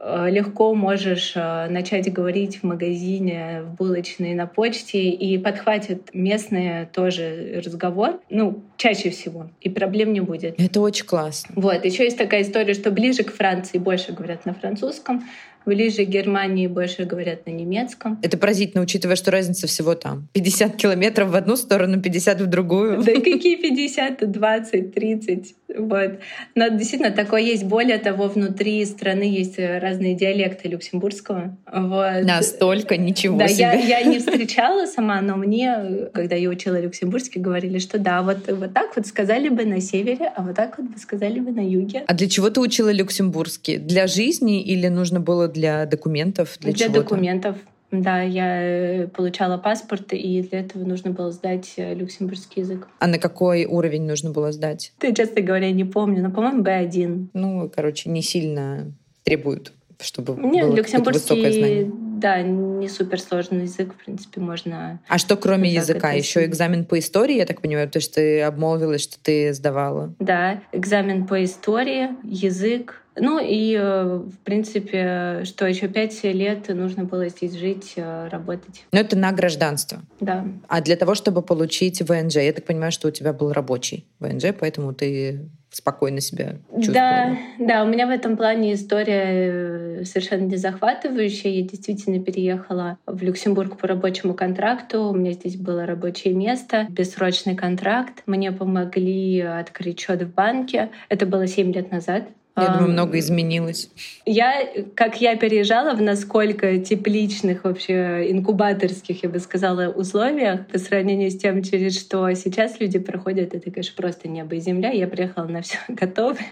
легко 0.00 0.74
можешь 0.74 1.32
э, 1.34 1.68
начать 1.68 2.10
говорить 2.10 2.60
в 2.60 2.62
магазине, 2.64 3.62
в 3.64 3.74
булочной, 3.74 4.34
на 4.34 4.46
почте, 4.46 5.10
и 5.10 5.36
подхватят 5.36 6.14
местные 6.14 6.86
тоже 6.86 7.60
разговор, 7.64 8.20
ну, 8.30 8.62
чаще 8.78 9.10
всего, 9.10 9.50
и 9.60 9.68
проблем 9.68 10.12
не 10.12 10.20
будет. 10.20 10.58
Это 10.58 10.80
очень 10.80 11.04
классно. 11.04 11.54
Вот, 11.56 11.84
еще 11.84 12.04
есть 12.04 12.16
такая 12.16 12.42
история, 12.42 12.72
что 12.72 12.90
ближе 12.90 13.24
к 13.24 13.34
Франции 13.34 13.76
больше 13.76 14.12
говорят 14.12 14.46
на 14.46 14.54
французском, 14.54 15.22
Ближе 15.66 16.04
к 16.04 16.08
Германии 16.08 16.66
больше 16.66 17.04
говорят 17.04 17.46
на 17.46 17.50
немецком. 17.50 18.18
Это 18.22 18.38
поразительно, 18.38 18.82
учитывая, 18.82 19.16
что 19.16 19.30
разница 19.30 19.66
всего 19.66 19.94
там. 19.94 20.28
50 20.32 20.76
километров 20.76 21.30
в 21.30 21.36
одну 21.36 21.56
сторону, 21.56 22.00
50 22.00 22.40
в 22.40 22.46
другую. 22.46 23.02
Да 23.02 23.12
какие 23.14 23.56
50? 23.56 24.30
20, 24.30 24.94
30. 24.94 25.54
Вот. 25.78 26.18
Но 26.54 26.68
действительно 26.68 27.10
такое 27.10 27.42
есть. 27.42 27.64
Более 27.64 27.98
того, 27.98 28.28
внутри 28.28 28.84
страны 28.84 29.22
есть 29.22 29.58
разные 29.58 30.14
диалекты 30.14 30.68
люксембургского. 30.68 31.56
Вот. 31.70 32.24
Настолько 32.24 32.96
ничего 32.96 33.38
да, 33.38 33.48
себе. 33.48 33.60
Я, 33.62 33.72
я 33.72 34.02
не 34.02 34.18
встречала 34.18 34.86
сама, 34.86 35.20
но 35.20 35.36
мне, 35.36 36.08
когда 36.12 36.36
я 36.36 36.48
учила 36.48 36.80
люксембургский, 36.80 37.40
говорили, 37.40 37.78
что 37.78 37.98
да, 37.98 38.22
вот, 38.22 38.50
вот 38.50 38.72
так 38.72 38.96
вот 38.96 39.06
сказали 39.06 39.48
бы 39.48 39.64
на 39.64 39.80
севере, 39.80 40.32
а 40.34 40.42
вот 40.42 40.56
так 40.56 40.78
вот 40.78 40.88
бы 40.88 40.98
сказали 40.98 41.40
бы 41.40 41.52
на 41.52 41.60
юге. 41.60 42.04
А 42.06 42.14
для 42.14 42.28
чего 42.28 42.50
ты 42.50 42.60
учила 42.60 42.90
люксембургский? 42.90 43.78
Для 43.78 44.06
жизни 44.06 44.62
или 44.62 44.88
нужно 44.88 45.20
было 45.20 45.49
для 45.50 45.86
документов? 45.86 46.56
Для, 46.60 46.72
для 46.72 46.88
документов. 46.88 47.56
Да, 47.90 48.22
я 48.22 48.62
э, 48.62 49.08
получала 49.08 49.58
паспорт, 49.58 50.12
и 50.12 50.42
для 50.42 50.60
этого 50.60 50.84
нужно 50.84 51.10
было 51.10 51.32
сдать 51.32 51.74
э, 51.76 51.94
люксембургский 51.94 52.62
язык. 52.62 52.86
А 53.00 53.08
на 53.08 53.18
какой 53.18 53.64
уровень 53.64 54.06
нужно 54.06 54.30
было 54.30 54.52
сдать? 54.52 54.92
Ты, 54.98 55.12
честно 55.12 55.42
говоря, 55.42 55.72
не 55.72 55.84
помню, 55.84 56.22
но, 56.22 56.30
по-моему, 56.30 56.62
B1. 56.62 57.28
Ну, 57.34 57.68
короче, 57.74 58.08
не 58.08 58.22
сильно 58.22 58.92
требуют, 59.24 59.72
чтобы 59.98 60.34
Нет, 60.40 60.66
было 60.66 60.76
люксембургский, 60.76 61.34
высокое 61.34 61.52
знание. 61.52 61.92
Да, 62.20 62.42
не 62.42 62.88
суперсложный 62.88 63.62
язык, 63.62 63.94
в 63.94 64.04
принципе, 64.04 64.40
можно... 64.40 65.00
А 65.08 65.16
что 65.18 65.36
кроме 65.36 65.70
языка? 65.70 66.12
Еще 66.12 66.44
экзамен 66.44 66.84
по 66.84 66.98
истории, 66.98 67.36
я 67.36 67.46
так 67.46 67.62
понимаю, 67.62 67.88
потому 67.88 68.02
что 68.02 68.16
ты 68.16 68.42
обмолвилась, 68.42 69.02
что 69.02 69.18
ты 69.18 69.54
сдавала. 69.54 70.14
Да, 70.18 70.60
экзамен 70.72 71.26
по 71.26 71.42
истории, 71.42 72.10
язык, 72.22 73.02
ну 73.16 73.40
и, 73.42 73.74
э, 73.74 74.18
в 74.18 74.38
принципе, 74.44 75.42
что 75.44 75.66
еще 75.66 75.88
пять 75.88 76.22
лет 76.22 76.68
нужно 76.68 77.04
было 77.04 77.28
здесь 77.28 77.54
жить, 77.54 77.94
э, 77.96 78.28
работать. 78.28 78.84
Но 78.92 79.00
это 79.00 79.16
на 79.16 79.32
гражданство. 79.32 80.00
Да. 80.20 80.46
А 80.68 80.80
для 80.80 80.96
того, 80.96 81.14
чтобы 81.14 81.42
получить 81.42 82.00
ВНЖ, 82.02 82.36
я 82.36 82.52
так 82.52 82.64
понимаю, 82.64 82.92
что 82.92 83.08
у 83.08 83.10
тебя 83.10 83.32
был 83.32 83.52
рабочий 83.52 84.06
ВНЖ, 84.20 84.54
поэтому 84.58 84.94
ты 84.94 85.48
спокойно 85.70 86.20
себя 86.20 86.56
чувствовала. 86.74 86.92
Да, 86.92 87.38
да, 87.58 87.84
у 87.84 87.86
меня 87.86 88.06
в 88.06 88.10
этом 88.10 88.36
плане 88.36 88.74
история 88.74 90.00
э, 90.00 90.04
совершенно 90.04 90.46
не 90.46 90.56
захватывающая. 90.56 91.50
Я 91.50 91.62
действительно 91.62 92.22
переехала 92.22 92.98
в 93.06 93.22
Люксембург 93.22 93.78
по 93.78 93.86
рабочему 93.86 94.34
контракту. 94.34 95.04
У 95.04 95.14
меня 95.14 95.32
здесь 95.32 95.56
было 95.56 95.86
рабочее 95.86 96.34
место, 96.34 96.86
бессрочный 96.90 97.54
контракт. 97.54 98.22
Мне 98.26 98.52
помогли 98.52 99.40
открыть 99.40 100.00
счет 100.00 100.22
в 100.22 100.34
банке. 100.34 100.90
Это 101.08 101.26
было 101.26 101.46
7 101.46 101.72
лет 101.72 101.90
назад. 101.90 102.24
Я 102.56 102.68
думаю, 102.68 102.92
много 102.92 103.18
изменилось. 103.18 103.90
Я, 104.26 104.68
как 104.94 105.20
я 105.20 105.36
переезжала 105.36 105.94
в 105.94 106.02
насколько 106.02 106.78
тепличных, 106.78 107.64
вообще 107.64 108.30
инкубаторских, 108.30 109.22
я 109.22 109.28
бы 109.28 109.38
сказала, 109.38 109.88
условиях 109.88 110.66
по 110.66 110.78
сравнению 110.78 111.30
с 111.30 111.36
тем, 111.36 111.62
через 111.62 111.98
что 111.98 112.32
сейчас 112.34 112.80
люди 112.80 112.98
проходят, 112.98 113.54
это, 113.54 113.70
конечно, 113.70 113.94
просто 113.96 114.28
небо 114.28 114.56
и 114.56 114.60
земля. 114.60 114.90
Я 114.90 115.06
приехала 115.06 115.44
на 115.44 115.62
все 115.62 115.78
готовое. 115.88 116.46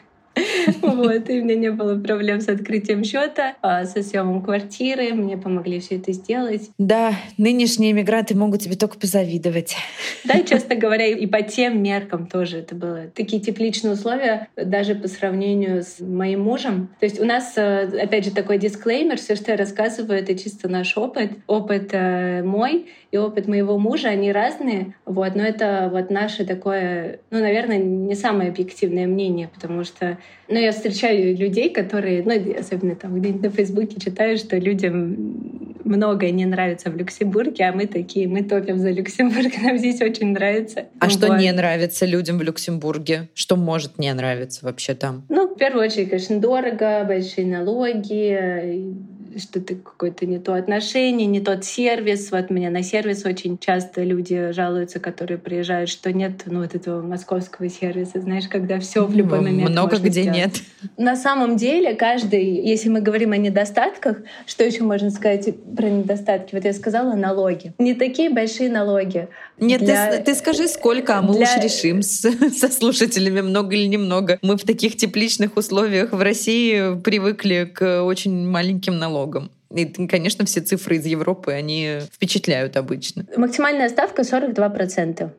Вот, 0.82 1.30
и 1.30 1.40
у 1.40 1.44
меня 1.44 1.56
не 1.56 1.70
было 1.70 1.98
проблем 1.98 2.40
с 2.40 2.48
открытием 2.48 3.04
счета, 3.04 3.54
а 3.62 3.84
со 3.84 4.02
съемом 4.02 4.42
квартиры. 4.42 5.12
Мне 5.14 5.36
помогли 5.36 5.80
все 5.80 5.96
это 5.96 6.12
сделать. 6.12 6.70
Да, 6.78 7.12
нынешние 7.36 7.92
иммигранты 7.92 8.34
могут 8.34 8.62
тебе 8.62 8.76
только 8.76 8.98
позавидовать. 8.98 9.76
Да, 10.24 10.40
честно 10.42 10.74
говоря, 10.74 11.06
и 11.06 11.26
по 11.26 11.42
тем 11.42 11.82
меркам 11.82 12.26
тоже 12.26 12.58
это 12.58 12.74
было. 12.74 13.06
Такие 13.14 13.40
тепличные 13.40 13.94
условия, 13.94 14.48
даже 14.56 14.94
по 14.94 15.08
сравнению 15.08 15.82
с 15.82 16.00
моим 16.00 16.42
мужем. 16.42 16.90
То 17.00 17.06
есть 17.06 17.20
у 17.20 17.24
нас, 17.24 17.52
э, 17.56 17.84
опять 18.02 18.24
же, 18.24 18.30
такой 18.30 18.58
дисклеймер, 18.58 19.16
все, 19.18 19.36
что 19.36 19.52
я 19.52 19.56
рассказываю, 19.56 20.18
это 20.18 20.36
чисто 20.36 20.68
наш 20.68 20.96
опыт. 20.96 21.32
Опыт 21.46 21.90
э, 21.92 22.42
мой 22.42 22.86
и 23.10 23.16
опыт 23.16 23.48
моего 23.48 23.78
мужа, 23.78 24.08
они 24.08 24.32
разные, 24.32 24.94
вот, 25.06 25.34
но 25.34 25.42
это 25.42 25.88
вот 25.90 26.10
наше 26.10 26.44
такое, 26.44 27.20
ну, 27.30 27.40
наверное, 27.40 27.78
не 27.78 28.14
самое 28.14 28.50
объективное 28.50 29.06
мнение, 29.06 29.48
потому 29.48 29.84
что, 29.84 30.18
ну, 30.48 30.58
я 30.58 30.72
встречаю 30.72 31.36
людей, 31.36 31.70
которые, 31.70 32.22
ну, 32.22 32.58
особенно 32.58 32.94
там 32.96 33.20
где-нибудь 33.20 33.42
на 33.42 33.50
Фейсбуке 33.50 34.00
читаю, 34.00 34.38
что 34.38 34.56
людям 34.56 35.78
многое 35.84 36.30
не 36.30 36.46
нравится 36.46 36.90
в 36.90 36.96
Люксембурге, 36.96 37.64
а 37.64 37.72
мы 37.72 37.86
такие, 37.86 38.28
мы 38.28 38.42
топим 38.42 38.78
за 38.78 38.90
Люксембург, 38.90 39.52
нам 39.62 39.76
здесь 39.78 40.00
очень 40.00 40.32
нравится. 40.32 40.86
А 41.00 41.06
вот. 41.06 41.12
что 41.12 41.36
не 41.36 41.52
нравится 41.52 42.06
людям 42.06 42.38
в 42.38 42.42
Люксембурге? 42.42 43.28
Что 43.34 43.56
может 43.56 43.98
не 43.98 44.12
нравиться 44.12 44.64
вообще 44.64 44.94
там? 44.94 45.24
Ну, 45.28 45.48
в 45.48 45.56
первую 45.56 45.84
очередь, 45.84 46.10
конечно, 46.10 46.38
дорого, 46.40 47.04
большие 47.06 47.46
налоги, 47.46 48.94
что-то 49.36 49.74
какое-то 49.74 50.26
не 50.26 50.38
то 50.38 50.54
отношение, 50.54 51.26
не 51.26 51.40
тот 51.40 51.64
сервис. 51.64 52.30
Вот 52.30 52.50
меня 52.50 52.70
на 52.70 52.82
сервис 52.82 53.24
очень 53.24 53.58
часто 53.58 54.02
люди 54.02 54.52
жалуются, 54.52 55.00
которые 55.00 55.38
приезжают, 55.38 55.90
что 55.90 56.12
нет 56.12 56.42
ну, 56.46 56.62
вот 56.62 56.74
этого 56.74 57.02
московского 57.02 57.68
сервиса, 57.68 58.20
знаешь, 58.20 58.48
когда 58.48 58.78
все 58.80 59.04
в 59.04 59.14
любой 59.14 59.40
момент 59.40 59.70
Много 59.70 59.98
где 59.98 60.22
сделать. 60.22 60.36
нет. 60.36 60.52
На 60.96 61.16
самом 61.16 61.56
деле 61.56 61.94
каждый, 61.94 62.44
если 62.44 62.88
мы 62.88 63.00
говорим 63.00 63.32
о 63.32 63.36
недостатках, 63.36 64.18
что 64.46 64.64
еще 64.64 64.82
можно 64.82 65.10
сказать 65.10 65.48
про 65.76 65.88
недостатки? 65.88 66.54
Вот 66.54 66.64
я 66.64 66.72
сказала 66.72 67.14
налоги. 67.14 67.72
Не 67.78 67.94
такие 67.94 68.30
большие 68.30 68.70
налоги. 68.70 69.28
Нет, 69.58 69.80
для... 69.80 70.12
ты, 70.12 70.22
ты 70.22 70.34
скажи, 70.34 70.68
сколько, 70.68 71.18
а 71.18 71.22
мы 71.22 71.34
для... 71.34 71.44
уж 71.44 71.62
решим 71.62 72.02
с, 72.02 72.20
со 72.56 72.68
слушателями, 72.68 73.40
много 73.40 73.74
или 73.74 73.86
немного. 73.86 74.38
Мы 74.42 74.56
в 74.56 74.62
таких 74.62 74.96
тепличных 74.96 75.56
условиях 75.56 76.12
в 76.12 76.20
России 76.20 76.98
привыкли 77.00 77.70
к 77.74 78.02
очень 78.02 78.46
маленьким 78.46 78.98
налогам 78.98 79.17
налогом. 79.18 79.50
И, 79.74 79.84
конечно, 80.06 80.44
все 80.44 80.60
цифры 80.60 80.96
из 80.96 81.06
Европы, 81.06 81.52
они 81.52 81.98
впечатляют 82.12 82.76
обычно. 82.76 83.26
Максимальная 83.36 83.88
ставка 83.88 84.22
42%. 84.22 85.30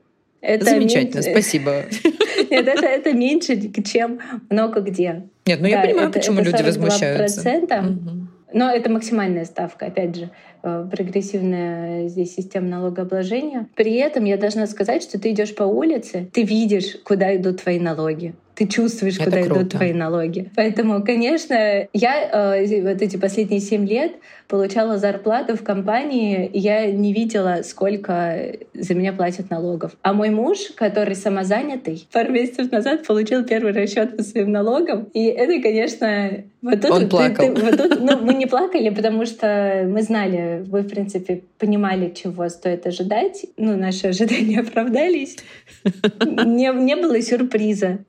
Это 0.41 0.65
Замечательно, 0.65 1.15
меньше... 1.15 1.31
спасибо. 1.31 1.83
Нет, 2.49 2.67
это, 2.67 2.85
это 2.85 3.13
меньше, 3.13 3.59
чем 3.83 4.19
много 4.49 4.79
где. 4.79 5.27
Нет, 5.45 5.59
ну 5.59 5.69
да, 5.69 5.69
я 5.69 5.81
понимаю, 5.81 6.09
это, 6.09 6.19
почему 6.19 6.39
это 6.39 6.51
люди 6.51 6.63
возмущаются. 6.63 7.49
Угу. 7.49 8.27
Но 8.53 8.71
это 8.71 8.89
максимальная 8.89 9.45
ставка, 9.45 9.87
опять 9.87 10.15
же, 10.15 10.29
э, 10.63 10.87
прогрессивная 10.89 12.07
здесь 12.07 12.33
система 12.33 12.67
налогообложения. 12.67 13.67
При 13.75 13.95
этом 13.95 14.23
я 14.23 14.37
должна 14.37 14.65
сказать, 14.67 15.03
что 15.03 15.19
ты 15.19 15.31
идешь 15.31 15.53
по 15.53 15.63
улице, 15.63 16.29
ты 16.33 16.43
видишь, 16.43 16.95
куда 17.03 17.35
идут 17.35 17.61
твои 17.61 17.79
налоги 17.79 18.33
ты 18.59 18.67
чувствуешь, 18.67 19.15
Это 19.15 19.23
куда 19.23 19.41
круто. 19.43 19.61
идут 19.61 19.71
твои 19.71 19.93
налоги. 19.93 20.51
Поэтому, 20.53 21.01
конечно, 21.01 21.87
я 21.93 22.57
э, 22.57 22.81
вот 22.81 23.01
эти 23.01 23.15
последние 23.15 23.61
семь 23.61 23.87
лет 23.87 24.11
получала 24.49 24.97
зарплату 24.97 25.55
в 25.55 25.63
компании, 25.63 26.45
и 26.45 26.59
я 26.59 26.91
не 26.91 27.13
видела, 27.13 27.61
сколько 27.63 28.57
за 28.73 28.95
меня 28.95 29.13
платят 29.13 29.49
налогов. 29.49 29.93
А 30.01 30.11
мой 30.11 30.31
муж, 30.31 30.57
который 30.75 31.15
самозанятый, 31.15 32.05
пару 32.11 32.33
месяцев 32.33 32.69
назад 32.69 33.07
получил 33.07 33.45
первый 33.45 33.71
расчет 33.71 34.17
по 34.17 34.23
своим 34.23 34.51
налогам. 34.51 35.07
И 35.13 35.23
это, 35.23 35.61
конечно, 35.61 36.43
вот 36.61 36.81
тут, 36.81 36.91
Он 36.91 37.07
плакал. 37.07 37.53
Ты, 37.53 37.61
вот 37.61 37.77
тут, 37.77 38.01
ну, 38.01 38.19
мы 38.21 38.33
не 38.33 38.45
плакали, 38.45 38.89
потому 38.89 39.25
что 39.25 39.85
мы 39.87 40.01
знали, 40.01 40.65
мы, 40.67 40.81
в 40.81 40.89
принципе, 40.89 41.43
понимали, 41.57 42.11
чего 42.13 42.49
стоит 42.49 42.85
ожидать. 42.85 43.45
Ну, 43.55 43.77
наши 43.77 44.07
ожидания 44.07 44.59
оправдались. 44.67 45.37
Не, 45.85 46.73
не 46.73 46.95
было 46.95 47.21
сюрприза. 47.21 47.99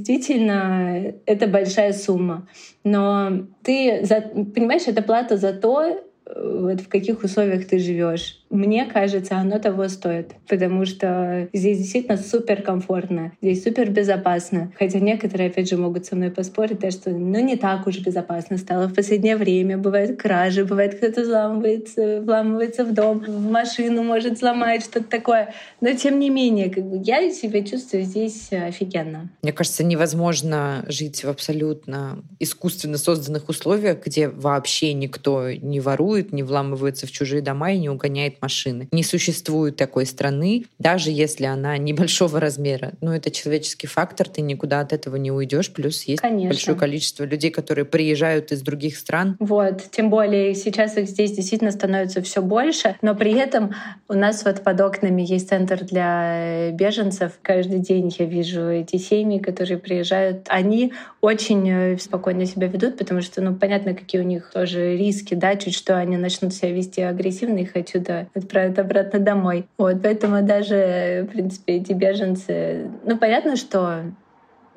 Действительно, 0.00 1.12
это 1.26 1.46
большая 1.46 1.92
сумма. 1.92 2.48
Но 2.84 3.46
ты, 3.62 4.00
за, 4.04 4.20
понимаешь, 4.22 4.86
это 4.86 5.02
плата 5.02 5.36
за 5.36 5.52
то, 5.52 5.82
э, 5.82 5.98
вот 6.36 6.80
в 6.80 6.88
каких 6.88 7.22
условиях 7.22 7.66
ты 7.66 7.78
живешь 7.78 8.40
мне 8.50 8.84
кажется, 8.84 9.36
оно 9.36 9.60
того 9.60 9.88
стоит, 9.88 10.32
потому 10.48 10.84
что 10.84 11.48
здесь 11.52 11.78
действительно 11.78 12.16
супер 12.18 12.62
комфортно, 12.62 13.32
здесь 13.40 13.62
супер 13.62 13.90
безопасно. 13.90 14.72
Хотя 14.76 14.98
некоторые, 14.98 15.50
опять 15.50 15.70
же, 15.70 15.76
могут 15.76 16.06
со 16.06 16.16
мной 16.16 16.30
поспорить, 16.32 16.80
да, 16.80 16.90
что 16.90 17.10
ну 17.10 17.38
не 17.38 17.56
так 17.56 17.86
уж 17.86 18.00
безопасно 18.00 18.58
стало 18.58 18.88
в 18.88 18.94
последнее 18.94 19.36
время. 19.36 19.78
Бывают 19.78 20.20
кражи, 20.20 20.64
бывает 20.64 20.96
кто-то 20.96 21.22
взламывается, 21.22 22.22
вламывается 22.22 22.84
в 22.84 22.92
дом, 22.92 23.20
в 23.20 23.50
машину 23.50 24.02
может 24.02 24.34
взломать, 24.34 24.82
что-то 24.82 25.08
такое. 25.08 25.54
Но 25.80 25.92
тем 25.92 26.18
не 26.18 26.28
менее, 26.28 26.70
как 26.70 26.84
бы 26.84 27.00
я 27.04 27.30
себя 27.30 27.62
чувствую 27.62 28.02
здесь 28.02 28.48
офигенно. 28.52 29.30
Мне 29.42 29.52
кажется, 29.52 29.84
невозможно 29.84 30.84
жить 30.88 31.22
в 31.22 31.28
абсолютно 31.28 32.18
искусственно 32.40 32.98
созданных 32.98 33.48
условиях, 33.48 34.04
где 34.04 34.28
вообще 34.28 34.92
никто 34.92 35.52
не 35.52 35.78
ворует, 35.78 36.19
не 36.32 36.42
вламывается 36.42 37.06
в 37.06 37.12
чужие 37.12 37.42
дома 37.42 37.72
и 37.72 37.78
не 37.78 37.88
угоняет 37.88 38.40
машины. 38.40 38.88
Не 38.92 39.02
существует 39.02 39.76
такой 39.76 40.06
страны, 40.06 40.64
даже 40.78 41.10
если 41.10 41.44
она 41.44 41.76
небольшого 41.78 42.40
размера. 42.40 42.92
Но 43.00 43.14
это 43.14 43.30
человеческий 43.30 43.86
фактор, 43.86 44.28
ты 44.28 44.40
никуда 44.42 44.80
от 44.80 44.92
этого 44.92 45.16
не 45.16 45.30
уйдешь. 45.32 45.72
Плюс 45.72 46.02
есть 46.04 46.22
Конечно. 46.22 46.48
большое 46.48 46.76
количество 46.76 47.24
людей, 47.24 47.50
которые 47.50 47.84
приезжают 47.84 48.52
из 48.52 48.62
других 48.62 48.96
стран. 48.96 49.36
Вот, 49.38 49.82
тем 49.90 50.10
более 50.10 50.54
сейчас 50.54 50.96
их 50.96 51.08
здесь 51.08 51.32
действительно 51.32 51.70
становится 51.70 52.22
все 52.22 52.42
больше, 52.42 52.96
но 53.02 53.14
при 53.14 53.32
этом 53.32 53.74
у 54.08 54.14
нас 54.14 54.44
вот 54.44 54.62
под 54.62 54.80
окнами 54.80 55.22
есть 55.22 55.48
центр 55.48 55.84
для 55.84 56.70
беженцев. 56.72 57.32
Каждый 57.42 57.78
день 57.80 58.14
я 58.18 58.26
вижу 58.26 58.62
эти 58.68 58.96
семьи, 58.96 59.38
которые 59.38 59.78
приезжают. 59.78 60.46
Они 60.48 60.92
очень 61.20 61.68
э, 61.68 61.98
спокойно 61.98 62.46
себя 62.46 62.66
ведут, 62.66 62.96
потому 62.96 63.20
что, 63.20 63.42
ну, 63.42 63.54
понятно, 63.54 63.94
какие 63.94 64.20
у 64.20 64.24
них 64.24 64.50
тоже 64.52 64.96
риски, 64.96 65.34
да, 65.34 65.56
чуть 65.56 65.74
что 65.74 65.96
они 65.96 66.16
начнут 66.16 66.54
себя 66.54 66.72
вести 66.72 67.02
агрессивно, 67.02 67.58
их 67.58 67.76
отсюда 67.76 68.28
отправят 68.34 68.78
обратно 68.78 69.18
домой. 69.18 69.66
Вот, 69.76 70.02
поэтому 70.02 70.42
даже, 70.42 71.26
в 71.28 71.32
принципе, 71.32 71.74
эти 71.74 71.92
беженцы... 71.92 72.90
Ну, 73.04 73.18
понятно, 73.18 73.56
что 73.56 74.04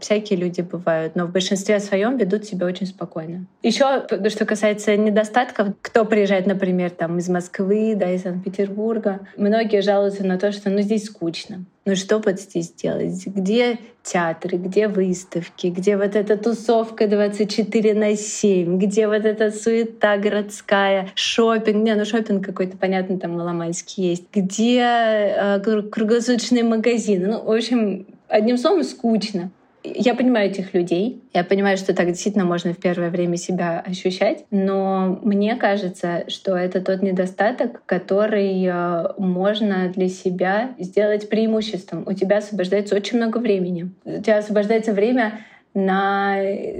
всякие 0.04 0.38
люди 0.38 0.62
бывают, 0.62 1.16
но 1.16 1.26
в 1.26 1.32
большинстве 1.32 1.80
своем 1.80 2.18
ведут 2.18 2.46
себя 2.46 2.68
очень 2.68 2.86
спокойно. 2.86 3.46
Еще, 3.64 4.06
что 4.30 4.46
касается 4.46 4.96
недостатков, 4.98 5.70
кто 5.82 6.06
приезжает, 6.06 6.46
например, 6.46 6.92
там 6.92 7.18
из 7.18 7.30
Москвы, 7.30 7.96
да, 7.96 8.12
из 8.12 8.24
Санкт-Петербурга, 8.24 9.22
многие 9.38 9.82
жалуются 9.82 10.26
на 10.26 10.38
то, 10.38 10.52
что 10.52 10.70
ну 10.70 10.82
здесь 10.82 11.06
скучно. 11.06 11.66
Ну 11.86 11.96
что 11.96 12.20
вот 12.20 12.40
здесь 12.40 12.72
делать? 12.72 13.26
Где 13.26 13.78
театры, 14.04 14.58
где 14.58 14.88
выставки, 14.88 15.68
где 15.68 15.98
вот 15.98 16.16
эта 16.16 16.38
тусовка 16.38 17.08
24 17.08 17.94
на 17.94 18.16
7, 18.16 18.78
где 18.78 19.08
вот 19.08 19.26
эта 19.26 19.52
суета 19.52 20.18
городская, 20.18 21.10
шопинг, 21.16 21.84
не, 21.84 21.96
ну 21.96 22.06
шопинг 22.06 22.46
какой-то, 22.46 22.78
понятно, 22.78 23.20
там 23.20 23.34
маломальский 23.34 24.10
есть, 24.10 24.26
где 24.34 24.80
э, 24.82 25.60
круглосуточные 25.60 26.64
магазины. 26.64 27.28
Ну, 27.28 27.44
в 27.44 27.52
общем, 27.52 28.06
одним 28.30 28.58
словом, 28.58 28.84
скучно 28.84 29.52
я 29.84 30.16
понимаю 30.16 30.50
этих 30.50 30.74
людей, 30.74 31.22
я 31.34 31.44
понимаю, 31.44 31.78
что 31.78 31.94
так 31.94 32.08
действительно 32.08 32.46
можно 32.46 32.74
в 32.74 32.78
первое 32.78 33.10
время 33.10 33.38
себя 33.38 33.84
ощущать, 33.86 34.46
но 34.50 35.20
мне 35.24 35.56
кажется, 35.56 36.24
что 36.30 36.56
это 36.56 36.82
тот 36.82 37.02
недостаток, 37.02 37.84
который 37.86 38.66
э, 38.66 39.14
можно 39.18 39.90
для 39.90 40.08
себя 40.08 40.76
сделать 40.80 41.30
преимуществом. 41.30 42.04
У 42.06 42.14
тебя 42.14 42.38
освобождается 42.38 42.96
очень 42.96 43.18
много 43.18 43.40
времени. 43.40 43.92
У 44.06 44.22
тебя 44.22 44.38
освобождается 44.38 44.94
время 44.94 45.40
на, 45.74 46.36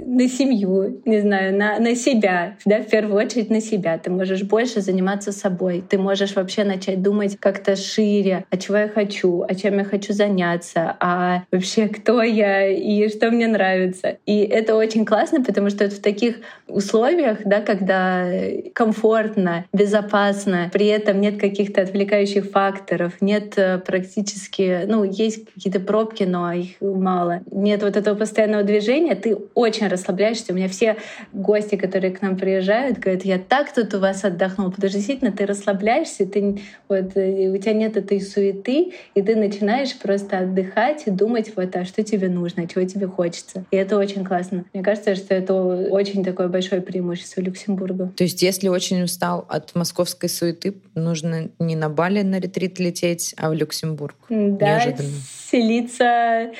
на 0.06 0.28
семью, 0.28 1.00
не 1.04 1.20
знаю, 1.20 1.56
на, 1.56 1.78
на 1.78 1.94
себя, 1.94 2.56
да, 2.64 2.80
в 2.80 2.86
первую 2.86 3.16
очередь 3.16 3.50
на 3.50 3.60
себя. 3.60 3.98
Ты 3.98 4.10
можешь 4.10 4.42
больше 4.42 4.80
заниматься 4.80 5.32
собой, 5.32 5.82
ты 5.88 5.98
можешь 5.98 6.36
вообще 6.36 6.64
начать 6.64 7.02
думать 7.02 7.36
как-то 7.38 7.76
шире, 7.76 8.44
а 8.50 8.56
чего 8.56 8.78
я 8.78 8.88
хочу, 8.88 9.44
а 9.48 9.54
чем 9.54 9.78
я 9.78 9.84
хочу 9.84 10.12
заняться, 10.12 10.96
а 11.00 11.42
вообще 11.50 11.88
кто 11.88 12.22
я 12.22 12.68
и 12.68 13.08
что 13.08 13.30
мне 13.30 13.48
нравится. 13.48 14.18
И 14.26 14.38
это 14.40 14.76
очень 14.76 15.04
классно, 15.04 15.42
потому 15.42 15.70
что 15.70 15.84
это 15.84 15.96
в 15.96 16.00
таких 16.00 16.36
условиях, 16.68 17.38
да, 17.44 17.60
когда 17.60 18.28
комфортно, 18.74 19.64
безопасно, 19.72 20.70
при 20.72 20.86
этом 20.86 21.20
нет 21.20 21.40
каких-то 21.40 21.82
отвлекающих 21.82 22.50
факторов, 22.50 23.14
нет 23.20 23.54
э, 23.56 23.78
практически, 23.78 24.82
ну, 24.86 25.04
есть 25.04 25.52
какие-то 25.52 25.80
пробки, 25.80 26.22
но 26.22 26.52
их 26.52 26.76
мало. 26.80 27.40
Нет 27.50 27.82
вот 27.82 27.96
этого 27.96 28.14
постоянного 28.14 28.62
движения 28.62 28.83
движение, 28.84 29.14
ты 29.14 29.36
очень 29.54 29.88
расслабляешься. 29.88 30.52
У 30.52 30.54
меня 30.54 30.68
все 30.68 30.96
гости, 31.32 31.76
которые 31.76 32.12
к 32.12 32.22
нам 32.22 32.36
приезжают, 32.36 32.98
говорят, 32.98 33.24
я 33.24 33.38
так 33.38 33.72
тут 33.72 33.94
у 33.94 34.00
вас 34.00 34.24
отдохнул. 34.24 34.70
Потому 34.70 34.90
что 34.90 34.98
действительно 34.98 35.32
ты 35.32 35.46
расслабляешься, 35.46 36.26
ты, 36.26 36.60
вот, 36.88 37.16
э, 37.16 37.48
у 37.48 37.56
тебя 37.56 37.72
нет 37.72 37.96
этой 37.96 38.20
суеты, 38.20 38.92
и 39.14 39.22
ты 39.22 39.36
начинаешь 39.36 39.96
просто 39.98 40.38
отдыхать 40.38 41.04
и 41.06 41.10
думать, 41.10 41.52
вот, 41.56 41.74
а 41.76 41.84
что 41.84 42.02
тебе 42.02 42.28
нужно, 42.28 42.68
чего 42.68 42.84
тебе 42.84 43.06
хочется. 43.06 43.64
И 43.70 43.76
это 43.76 43.96
очень 43.96 44.24
классно. 44.24 44.64
Мне 44.72 44.82
кажется, 44.82 45.14
что 45.14 45.34
это 45.34 45.54
очень 45.54 46.24
такое 46.24 46.48
большое 46.48 46.80
преимущество 46.82 47.40
Люксембурга. 47.40 48.12
То 48.16 48.24
есть 48.24 48.42
если 48.42 48.68
очень 48.68 49.02
устал 49.02 49.46
от 49.48 49.74
московской 49.74 50.28
суеты, 50.28 50.74
нужно 50.94 51.48
не 51.58 51.76
на 51.76 51.88
Бали 51.88 52.22
на 52.22 52.38
ретрит 52.38 52.78
лететь, 52.78 53.34
а 53.38 53.50
в 53.50 53.54
Люксембург. 53.54 54.16
Да, 54.28 54.74
Неожиданно. 54.74 55.08
селиться 55.50 56.50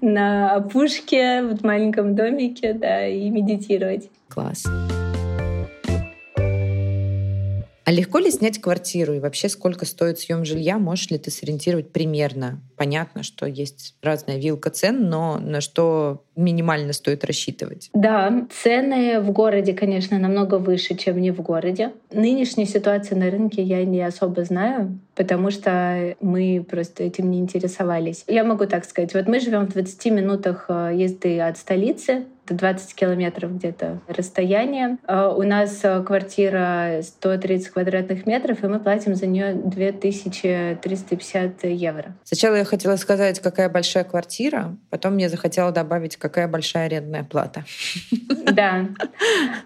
на 0.00 0.54
опушке, 0.54 1.42
вот 1.42 1.62
маленьком 1.74 2.14
домике, 2.14 2.72
да, 2.72 3.06
и 3.06 3.28
медитировать. 3.30 4.08
Класс. 4.28 4.64
А 7.84 7.92
легко 7.92 8.18
ли 8.18 8.30
снять 8.30 8.60
квартиру 8.60 9.12
и 9.12 9.20
вообще 9.20 9.48
сколько 9.48 9.84
стоит 9.84 10.18
съем 10.18 10.44
жилья? 10.44 10.78
Можешь 10.78 11.10
ли 11.10 11.18
ты 11.18 11.30
сориентировать 11.30 11.92
примерно? 11.92 12.60
Понятно, 12.76 13.22
что 13.22 13.46
есть 13.46 13.94
разная 14.02 14.38
вилка 14.38 14.70
цен, 14.70 15.08
но 15.08 15.38
на 15.38 15.60
что 15.60 16.24
минимально 16.34 16.94
стоит 16.94 17.24
рассчитывать? 17.24 17.90
Да, 17.92 18.46
цены 18.50 19.20
в 19.20 19.30
городе, 19.32 19.74
конечно, 19.74 20.18
намного 20.18 20.56
выше, 20.56 20.96
чем 20.96 21.20
не 21.20 21.30
в 21.30 21.42
городе. 21.42 21.92
Нынешнюю 22.10 22.66
ситуацию 22.66 23.18
на 23.18 23.30
рынке 23.30 23.62
я 23.62 23.84
не 23.84 24.00
особо 24.00 24.44
знаю, 24.44 24.98
потому 25.14 25.50
что 25.50 26.16
мы 26.20 26.64
просто 26.68 27.04
этим 27.04 27.30
не 27.30 27.38
интересовались. 27.38 28.24
Я 28.26 28.44
могу 28.44 28.66
так 28.66 28.86
сказать, 28.86 29.12
вот 29.14 29.28
мы 29.28 29.40
живем 29.40 29.66
в 29.66 29.72
20 29.74 30.06
минутах 30.06 30.66
э, 30.68 30.92
езды 30.96 31.38
от 31.40 31.58
столицы, 31.58 32.24
это 32.44 32.54
20 32.54 32.94
километров 32.94 33.56
где-то 33.56 34.00
расстояние. 34.06 34.98
А 35.06 35.30
у 35.30 35.42
нас 35.42 35.80
э, 35.82 36.02
квартира 36.02 37.00
130 37.02 37.68
квадратных 37.68 38.26
метров, 38.26 38.62
и 38.62 38.66
мы 38.66 38.78
платим 38.80 39.14
за 39.14 39.26
нее 39.26 39.54
2350 39.54 41.64
евро. 41.64 42.14
Сначала 42.24 42.56
я 42.56 42.64
хотела 42.64 42.96
сказать, 42.96 43.40
какая 43.40 43.70
большая 43.70 44.04
квартира, 44.04 44.76
потом 44.90 45.16
я 45.16 45.28
захотела 45.28 45.72
добавить, 45.72 46.16
какая 46.16 46.46
большая 46.48 46.86
арендная 46.86 47.24
плата. 47.24 47.64
Да. 48.52 48.86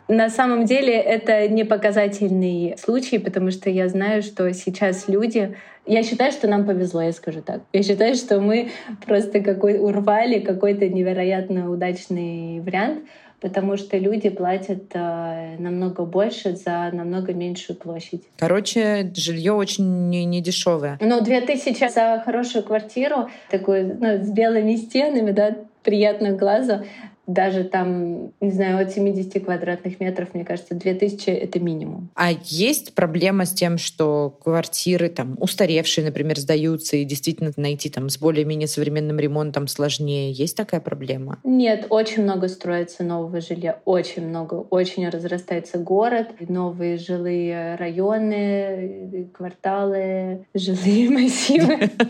На 0.09 0.31
самом 0.31 0.65
деле 0.65 0.95
это 0.95 1.49
не 1.49 1.65
показательный 1.65 2.77
случай, 2.79 3.19
потому 3.19 3.51
что 3.51 3.69
я 3.71 3.89
знаю, 3.89 4.23
что 4.23 4.55
сейчас 4.55 5.09
люди 5.09 5.57
я 5.89 6.03
считаю, 6.03 6.33
что 6.33 6.47
нам 6.47 6.67
повезло, 6.67 7.03
я 7.03 7.13
скажу 7.13 7.43
так. 7.43 7.63
Я 7.73 7.83
считаю, 7.83 8.15
что 8.15 8.41
мы 8.41 8.71
просто 9.07 9.41
какой 9.41 9.79
урвали 9.79 10.41
какой-то 10.41 10.89
невероятно 10.89 11.71
удачный 11.71 12.61
вариант, 12.61 13.05
потому 13.41 13.77
что 13.77 13.97
люди 13.97 14.29
платят 14.29 14.85
э, 14.95 15.57
намного 15.59 16.05
больше 16.05 16.57
за 16.57 16.91
намного 16.93 17.33
меньшую 17.33 17.77
площадь. 17.77 18.23
Короче, 18.37 19.13
жилье 19.17 19.53
очень 19.53 20.09
не, 20.09 20.25
не 20.25 20.41
дешевое. 20.41 20.99
Ну, 21.01 21.23
2000 21.23 21.89
за 21.89 22.23
хорошую 22.25 22.65
квартиру, 22.65 23.31
такую, 23.51 23.97
ну, 24.01 24.23
с 24.25 24.31
белыми 24.31 24.77
стенами, 24.77 25.31
да, 25.31 25.57
приятную 25.83 26.37
глазу, 26.37 26.85
даже 27.29 27.65
там, 27.65 28.33
не 28.41 28.51
знаю, 28.51 28.83
от 28.83 28.91
70 28.91 29.45
квадратных 29.45 30.01
метров, 30.01 30.33
мне 30.33 30.45
кажется, 30.45 30.75
2000— 30.75 31.31
это 31.31 31.61
минимум. 31.61 32.09
А 32.15 32.31
есть 32.43 32.95
проблема 32.95 33.45
с 33.45 33.53
тем, 33.53 33.77
что 33.77 34.37
квартиры 34.43 35.11
там 35.11 35.37
устаревшие, 35.39 36.07
например, 36.07 36.39
сдаются, 36.39 36.97
и 36.97 37.05
действительно 37.05 37.53
найти 37.57 37.91
там 37.91 38.09
с 38.09 38.19
более-менее 38.19 38.67
современным 38.67 39.21
ремонтом 39.21 39.69
сложнее? 39.69 40.33
Есть 40.33 40.57
такая 40.57 40.81
проблема? 40.81 41.39
Нет, 41.45 41.87
очень 41.91 42.23
много 42.23 42.49
строится 42.49 43.05
нового 43.05 43.43
жилья, 43.43 43.79
очень 43.85 44.27
много. 44.27 44.55
Очень 44.71 45.09
разрастается 45.09 45.79
город, 45.79 46.29
новые 46.49 46.97
жилые 46.97 47.77
районы, 47.77 49.29
кварталы, 49.35 50.47
жилые 50.55 51.11
массивы. 51.11 51.91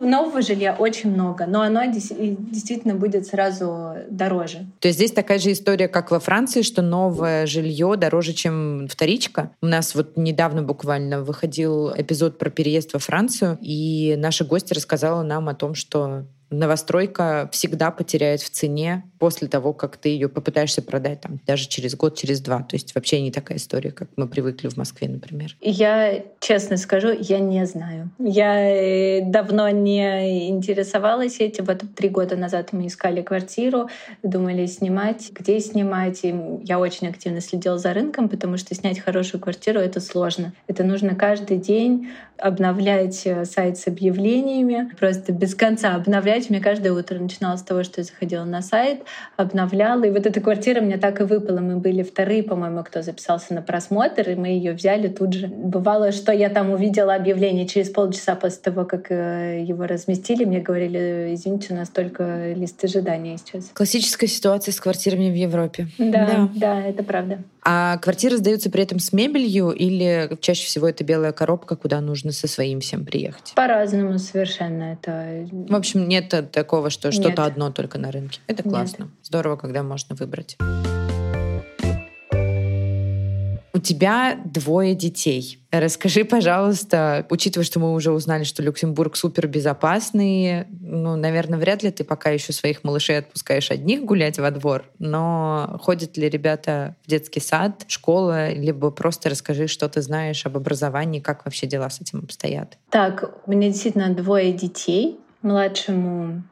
Нового 0.00 0.40
жилья 0.40 0.74
очень 0.78 1.12
много, 1.12 1.44
но 1.46 1.60
оно 1.60 1.84
действительно 1.84 2.94
будет 2.94 3.19
сразу 3.26 3.94
дороже. 4.10 4.66
То 4.80 4.88
есть 4.88 4.98
здесь 4.98 5.12
такая 5.12 5.38
же 5.38 5.52
история, 5.52 5.88
как 5.88 6.10
во 6.10 6.20
Франции, 6.20 6.62
что 6.62 6.82
новое 6.82 7.46
жилье 7.46 7.94
дороже, 7.96 8.32
чем 8.32 8.86
вторичка. 8.88 9.50
У 9.60 9.66
нас 9.66 9.94
вот 9.94 10.16
недавно 10.16 10.62
буквально 10.62 11.22
выходил 11.22 11.90
эпизод 11.90 12.38
про 12.38 12.50
переезд 12.50 12.92
во 12.92 12.98
Францию, 12.98 13.58
и 13.60 14.14
наша 14.18 14.44
гостья 14.44 14.74
рассказала 14.74 15.22
нам 15.22 15.48
о 15.48 15.54
том, 15.54 15.74
что 15.74 16.24
новостройка 16.50 17.48
всегда 17.52 17.90
потеряет 17.90 18.42
в 18.42 18.50
цене 18.50 19.04
после 19.18 19.48
того, 19.48 19.72
как 19.72 19.96
ты 19.96 20.08
ее 20.08 20.28
попытаешься 20.28 20.82
продать 20.82 21.20
там 21.20 21.40
даже 21.46 21.68
через 21.68 21.94
год, 21.94 22.16
через 22.16 22.40
два. 22.40 22.62
То 22.62 22.76
есть 22.76 22.94
вообще 22.94 23.20
не 23.20 23.30
такая 23.30 23.58
история, 23.58 23.92
как 23.92 24.08
мы 24.16 24.26
привыкли 24.26 24.68
в 24.68 24.76
Москве, 24.76 25.08
например. 25.08 25.56
Я 25.60 26.22
честно 26.40 26.76
скажу, 26.76 27.10
я 27.18 27.38
не 27.38 27.64
знаю. 27.66 28.10
Я 28.18 28.58
э, 28.60 29.22
давно 29.22 29.68
не 29.68 30.48
интересовалась 30.48 31.38
этим. 31.40 31.64
Вот 31.66 31.82
три 31.94 32.08
года 32.08 32.36
назад 32.36 32.72
мы 32.72 32.86
искали 32.86 33.22
квартиру, 33.22 33.88
думали 34.22 34.66
снимать, 34.66 35.30
где 35.32 35.60
снимать. 35.60 36.20
И 36.24 36.34
я 36.64 36.78
очень 36.78 37.08
активно 37.08 37.40
следила 37.40 37.78
за 37.78 37.92
рынком, 37.92 38.28
потому 38.28 38.56
что 38.56 38.74
снять 38.74 38.98
хорошую 39.00 39.40
квартиру— 39.40 39.78
это 39.80 40.00
сложно. 40.00 40.52
Это 40.66 40.82
нужно 40.82 41.14
каждый 41.14 41.58
день 41.58 42.10
обновлять 42.38 43.22
э, 43.26 43.44
сайт 43.44 43.78
с 43.78 43.86
объявлениями, 43.86 44.90
просто 44.98 45.32
без 45.32 45.54
конца 45.54 45.94
обновлять. 45.94 46.39
У 46.48 46.52
меня 46.52 46.62
каждое 46.62 46.92
утро 46.92 47.18
начиналось 47.18 47.60
с 47.60 47.64
того, 47.64 47.82
что 47.82 48.00
я 48.00 48.04
заходила 48.04 48.44
на 48.44 48.62
сайт, 48.62 49.02
обновляла. 49.36 50.04
И 50.04 50.10
вот 50.10 50.26
эта 50.26 50.40
квартира 50.40 50.80
мне 50.80 50.96
так 50.96 51.20
и 51.20 51.24
выпала. 51.24 51.60
Мы 51.60 51.76
были 51.76 52.02
вторые, 52.02 52.42
по-моему, 52.42 52.82
кто 52.84 53.02
записался 53.02 53.52
на 53.54 53.62
просмотр, 53.62 54.30
и 54.30 54.34
мы 54.34 54.48
ее 54.48 54.72
взяли 54.72 55.08
тут 55.08 55.32
же. 55.32 55.48
Бывало, 55.48 56.12
что 56.12 56.32
я 56.32 56.48
там 56.48 56.70
увидела 56.70 57.14
объявление 57.14 57.66
через 57.66 57.90
полчаса 57.90 58.34
после 58.36 58.60
того, 58.62 58.84
как 58.84 59.10
э, 59.10 59.64
его 59.66 59.86
разместили. 59.86 60.44
Мне 60.44 60.60
говорили, 60.60 61.34
извините, 61.34 61.74
у 61.74 61.76
нас 61.76 61.88
только 61.88 62.52
лист 62.52 62.82
ожидания 62.84 63.36
сейчас. 63.36 63.70
Классическая 63.74 64.28
ситуация 64.28 64.72
с 64.72 64.80
квартирами 64.80 65.30
в 65.30 65.34
Европе. 65.34 65.88
Да, 65.98 66.26
да, 66.26 66.48
да 66.54 66.82
это 66.82 67.02
правда. 67.02 67.38
А 67.62 67.98
квартиры 67.98 68.36
сдаются 68.38 68.70
при 68.70 68.82
этом 68.82 68.98
с 68.98 69.12
мебелью 69.12 69.70
или 69.70 70.36
чаще 70.40 70.66
всего 70.66 70.88
это 70.88 71.04
белая 71.04 71.32
коробка, 71.32 71.76
куда 71.76 72.00
нужно 72.00 72.32
со 72.32 72.48
своим 72.48 72.80
всем 72.80 73.04
приехать? 73.04 73.52
По-разному 73.54 74.18
совершенно 74.18 74.94
это. 74.94 75.46
В 75.50 75.74
общем, 75.74 76.08
нет 76.08 76.32
такого, 76.52 76.90
что 76.90 77.12
что-то 77.12 77.44
одно 77.44 77.70
только 77.70 77.98
на 77.98 78.10
рынке. 78.10 78.40
Это 78.46 78.62
классно. 78.62 79.04
Нет. 79.04 79.12
Здорово, 79.22 79.56
когда 79.56 79.82
можно 79.82 80.14
выбрать. 80.14 80.56
Тебя 83.80 84.38
двое 84.44 84.94
детей. 84.94 85.58
Расскажи, 85.70 86.24
пожалуйста, 86.24 87.26
учитывая, 87.30 87.64
что 87.64 87.78
мы 87.78 87.92
уже 87.92 88.10
узнали, 88.10 88.44
что 88.44 88.62
Люксембург 88.62 89.16
супер 89.16 89.46
безопасный, 89.46 90.66
ну, 90.80 91.16
наверное, 91.16 91.58
вряд 91.58 91.82
ли 91.82 91.90
ты 91.90 92.02
пока 92.02 92.30
еще 92.30 92.52
своих 92.52 92.82
малышей 92.82 93.18
отпускаешь 93.18 93.70
одних 93.70 94.04
гулять 94.04 94.38
во 94.38 94.50
двор, 94.50 94.84
но 94.98 95.78
ходят 95.80 96.16
ли 96.16 96.28
ребята 96.28 96.96
в 97.04 97.10
детский 97.10 97.40
сад, 97.40 97.84
школа, 97.88 98.52
либо 98.52 98.90
просто 98.90 99.30
расскажи, 99.30 99.68
что 99.68 99.88
ты 99.88 100.02
знаешь 100.02 100.44
об 100.44 100.56
образовании, 100.56 101.20
как 101.20 101.44
вообще 101.44 101.66
дела 101.66 101.88
с 101.88 102.00
этим 102.00 102.20
обстоят. 102.20 102.78
Так, 102.90 103.32
у 103.46 103.50
меня 103.50 103.68
действительно 103.68 104.12
двое 104.14 104.52
детей. 104.52 105.20
Младшему 105.42 106.42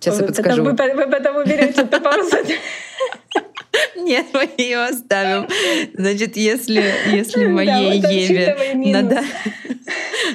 Сейчас 0.00 0.18
я 0.18 0.26
подскажу. 0.26 0.62
Вы, 0.64 0.72
вы 0.72 1.10
потом 1.10 1.36
уберете 1.36 1.82
эту 1.82 2.00
паузу. 2.00 2.36
Нет, 3.96 4.26
мы 4.32 4.48
ее 4.58 4.84
оставим. 4.84 5.48
Значит, 5.94 6.36
если, 6.36 6.82
если 7.12 7.46
моей 7.46 8.00
да, 8.00 8.08
вот 8.08 8.14
Еве 8.14 8.74
на, 8.92 9.24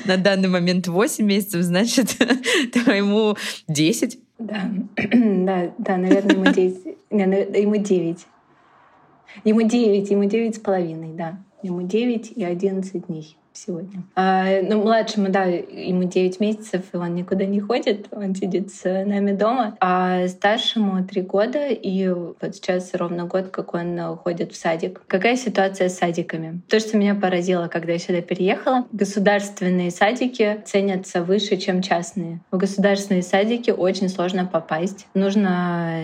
на 0.05 0.17
данный 0.17 0.49
момент 0.49 0.87
8 0.87 1.25
месяцев, 1.25 1.61
значит, 1.61 2.15
твоему 2.73 3.35
10. 3.67 4.19
Да, 4.39 4.69
да, 4.95 5.73
да, 5.77 5.97
наверное, 5.97 6.35
ему 6.35 6.45
10. 6.45 6.95
Ему 7.11 7.75
9. 7.77 8.17
Ему 9.43 9.61
9, 9.61 10.11
ему 10.11 10.23
9 10.25 10.55
с 10.55 10.59
половиной, 10.59 11.13
да. 11.13 11.37
Ему 11.61 11.81
9 11.81 12.31
и 12.35 12.43
11 12.43 13.07
дней 13.07 13.37
сегодня. 13.57 14.03
А, 14.15 14.61
ну, 14.61 14.81
младшему, 14.81 15.29
да, 15.29 15.43
ему 15.43 16.03
9 16.03 16.39
месяцев, 16.39 16.81
и 16.93 16.97
он 16.97 17.15
никуда 17.15 17.45
не 17.45 17.59
ходит, 17.59 18.07
он 18.11 18.35
сидит 18.35 18.71
с 18.73 18.83
нами 18.83 19.31
дома. 19.31 19.75
А 19.79 20.27
старшему 20.27 21.05
3 21.05 21.21
года, 21.21 21.67
и 21.67 22.07
вот 22.09 22.55
сейчас 22.55 22.93
ровно 22.93 23.25
год, 23.25 23.49
как 23.49 23.73
он 23.73 23.97
ходит 24.17 24.51
в 24.51 24.55
садик. 24.55 25.01
Какая 25.07 25.35
ситуация 25.35 25.89
с 25.89 25.97
садиками? 25.97 26.61
То, 26.69 26.79
что 26.79 26.97
меня 26.97 27.15
поразило, 27.15 27.67
когда 27.67 27.93
я 27.93 27.99
сюда 27.99 28.21
переехала, 28.21 28.85
государственные 28.91 29.91
садики 29.91 30.61
ценятся 30.65 31.23
выше, 31.23 31.57
чем 31.57 31.81
частные. 31.81 32.41
В 32.51 32.57
государственные 32.57 33.23
садики 33.23 33.71
очень 33.71 34.09
сложно 34.09 34.45
попасть. 34.45 35.07
Нужно 35.13 36.01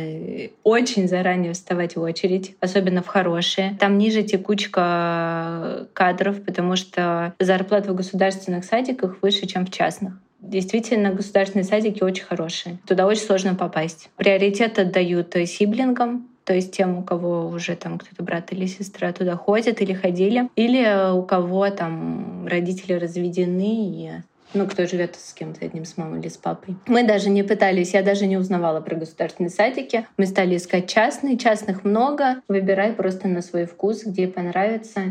очень 0.63 1.07
заранее 1.07 1.53
вставать 1.53 1.95
в 1.95 2.01
очередь, 2.01 2.55
особенно 2.59 3.01
в 3.01 3.07
хорошие. 3.07 3.75
Там 3.79 3.97
ниже 3.97 4.23
текучка 4.23 5.87
кадров, 5.93 6.41
потому 6.43 6.75
что 6.75 7.33
зарплата 7.45 7.91
в 7.91 7.95
государственных 7.95 8.65
садиках 8.65 9.17
выше, 9.21 9.45
чем 9.47 9.65
в 9.65 9.71
частных. 9.71 10.13
Действительно, 10.39 11.11
государственные 11.11 11.65
садики 11.65 12.03
очень 12.03 12.23
хорошие. 12.23 12.79
Туда 12.87 13.05
очень 13.05 13.21
сложно 13.21 13.53
попасть. 13.53 14.09
Приоритет 14.17 14.79
отдают 14.79 15.35
сиблингам, 15.45 16.27
то 16.43 16.53
есть 16.53 16.75
тем, 16.75 16.97
у 16.97 17.03
кого 17.03 17.47
уже 17.47 17.75
там 17.75 17.99
кто-то 17.99 18.23
брат 18.23 18.51
или 18.51 18.65
сестра 18.65 19.11
туда 19.13 19.35
ходят 19.35 19.81
или 19.81 19.93
ходили, 19.93 20.49
или 20.55 21.13
у 21.13 21.23
кого 21.23 21.69
там 21.69 22.47
родители 22.47 22.93
разведены 22.93 23.85
и 23.85 24.11
ну, 24.53 24.67
кто 24.67 24.85
живет 24.85 25.15
с 25.15 25.33
кем-то 25.33 25.63
одним, 25.65 25.85
с 25.85 25.95
мамой 25.95 26.19
или 26.19 26.27
с 26.27 26.35
папой. 26.35 26.75
Мы 26.85 27.03
даже 27.03 27.29
не 27.29 27.43
пытались, 27.43 27.93
я 27.93 28.03
даже 28.03 28.25
не 28.25 28.35
узнавала 28.35 28.81
про 28.81 28.95
государственные 28.95 29.49
садики. 29.49 30.05
Мы 30.17 30.25
стали 30.25 30.57
искать 30.57 30.89
частные, 30.89 31.37
частных 31.37 31.85
много. 31.85 32.41
Выбирай 32.49 32.91
просто 32.91 33.29
на 33.29 33.41
свой 33.41 33.65
вкус, 33.65 34.03
где 34.03 34.27
понравится. 34.27 35.03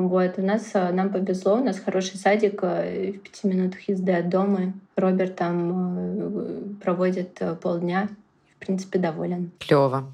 Вот, 0.00 0.38
у 0.38 0.42
нас, 0.42 0.70
э, 0.72 0.92
нам 0.92 1.10
повезло, 1.10 1.56
у 1.56 1.64
нас 1.64 1.78
хороший 1.78 2.16
садик 2.16 2.60
э, 2.62 3.12
в 3.12 3.18
пяти 3.18 3.46
минутах 3.46 3.86
езды 3.86 4.12
от 4.12 4.30
дома. 4.30 4.72
Роберт 4.96 5.36
там 5.36 5.98
э, 5.98 6.42
проводит 6.82 7.38
полдня, 7.60 8.08
в 8.56 8.64
принципе, 8.64 8.98
доволен. 8.98 9.50
Клево. 9.58 10.10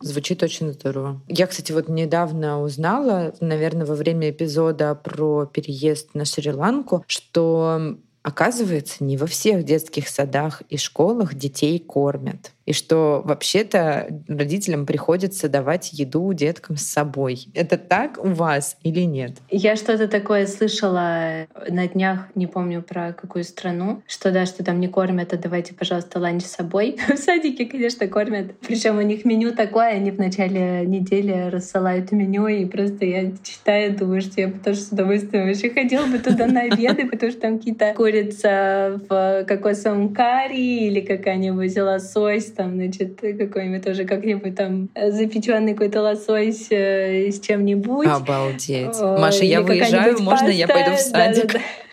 Звучит 0.00 0.42
очень 0.42 0.72
здорово. 0.72 1.20
Я, 1.28 1.46
кстати, 1.46 1.70
вот 1.70 1.88
недавно 1.88 2.60
узнала, 2.60 3.32
наверное, 3.40 3.86
во 3.86 3.94
время 3.94 4.30
эпизода 4.30 4.96
про 4.96 5.46
переезд 5.46 6.14
на 6.14 6.24
Шри-Ланку, 6.24 7.04
что 7.06 7.96
оказывается, 8.22 9.04
не 9.04 9.16
во 9.16 9.26
всех 9.26 9.64
детских 9.64 10.08
садах 10.08 10.62
и 10.68 10.76
школах 10.76 11.34
детей 11.34 11.78
кормят 11.78 12.52
и 12.68 12.74
что 12.74 13.22
вообще-то 13.24 14.08
родителям 14.28 14.84
приходится 14.84 15.48
давать 15.48 15.94
еду 15.94 16.34
деткам 16.34 16.76
с 16.76 16.82
собой. 16.82 17.48
Это 17.54 17.78
так 17.78 18.22
у 18.22 18.28
вас 18.28 18.76
или 18.82 19.00
нет? 19.00 19.38
Я 19.50 19.74
что-то 19.74 20.06
такое 20.06 20.46
слышала 20.46 21.46
на 21.66 21.88
днях, 21.88 22.28
не 22.34 22.46
помню 22.46 22.82
про 22.82 23.14
какую 23.14 23.44
страну, 23.44 24.02
что 24.06 24.30
да, 24.32 24.44
что 24.44 24.62
там 24.64 24.80
не 24.80 24.88
кормят, 24.88 25.32
а 25.32 25.38
давайте, 25.38 25.72
пожалуйста, 25.72 26.18
ланч 26.18 26.42
с 26.42 26.56
собой. 26.56 26.98
В 27.08 27.16
садике, 27.16 27.64
конечно, 27.64 28.06
кормят. 28.06 28.52
Причем 28.60 28.98
у 28.98 29.02
них 29.02 29.24
меню 29.24 29.52
такое, 29.52 29.92
они 29.92 30.10
в 30.10 30.18
начале 30.18 30.84
недели 30.84 31.48
рассылают 31.48 32.12
меню, 32.12 32.48
и 32.48 32.66
просто 32.66 33.06
я 33.06 33.32
читаю, 33.42 33.96
думаю, 33.96 34.20
что 34.20 34.42
я 34.42 34.48
бы 34.48 34.58
тоже 34.58 34.80
с 34.80 34.92
удовольствием 34.92 35.46
вообще 35.46 35.70
ходила 35.70 36.04
бы 36.04 36.18
туда 36.18 36.46
на 36.46 36.64
обеды, 36.64 37.06
потому 37.10 37.32
что 37.32 37.40
там 37.40 37.58
какие-то 37.58 37.94
курица 37.96 39.00
в 39.08 39.44
кокосовом 39.48 40.12
карри 40.12 40.86
или 40.86 41.00
какая-нибудь 41.00 41.74
лосось 41.78 42.57
там, 42.58 42.74
значит, 42.74 43.20
какой-нибудь 43.20 43.84
тоже 43.84 44.04
как-нибудь 44.04 44.56
там 44.56 44.88
э, 44.94 45.12
запеченный 45.12 45.74
какой-то 45.74 46.02
лосось 46.02 46.66
э, 46.70 47.30
с 47.30 47.38
чем-нибудь. 47.38 48.08
Обалдеть. 48.08 49.00
Маша, 49.00 49.44
я 49.44 49.62
выезжаю, 49.62 50.20
можно 50.20 50.48
паста? 50.48 50.50
я 50.50 50.66
пойду 50.66 50.90
в 50.96 50.98
садик? 50.98 51.46
Да, 51.46 51.52
да, 51.52 51.58
да. 51.58 51.87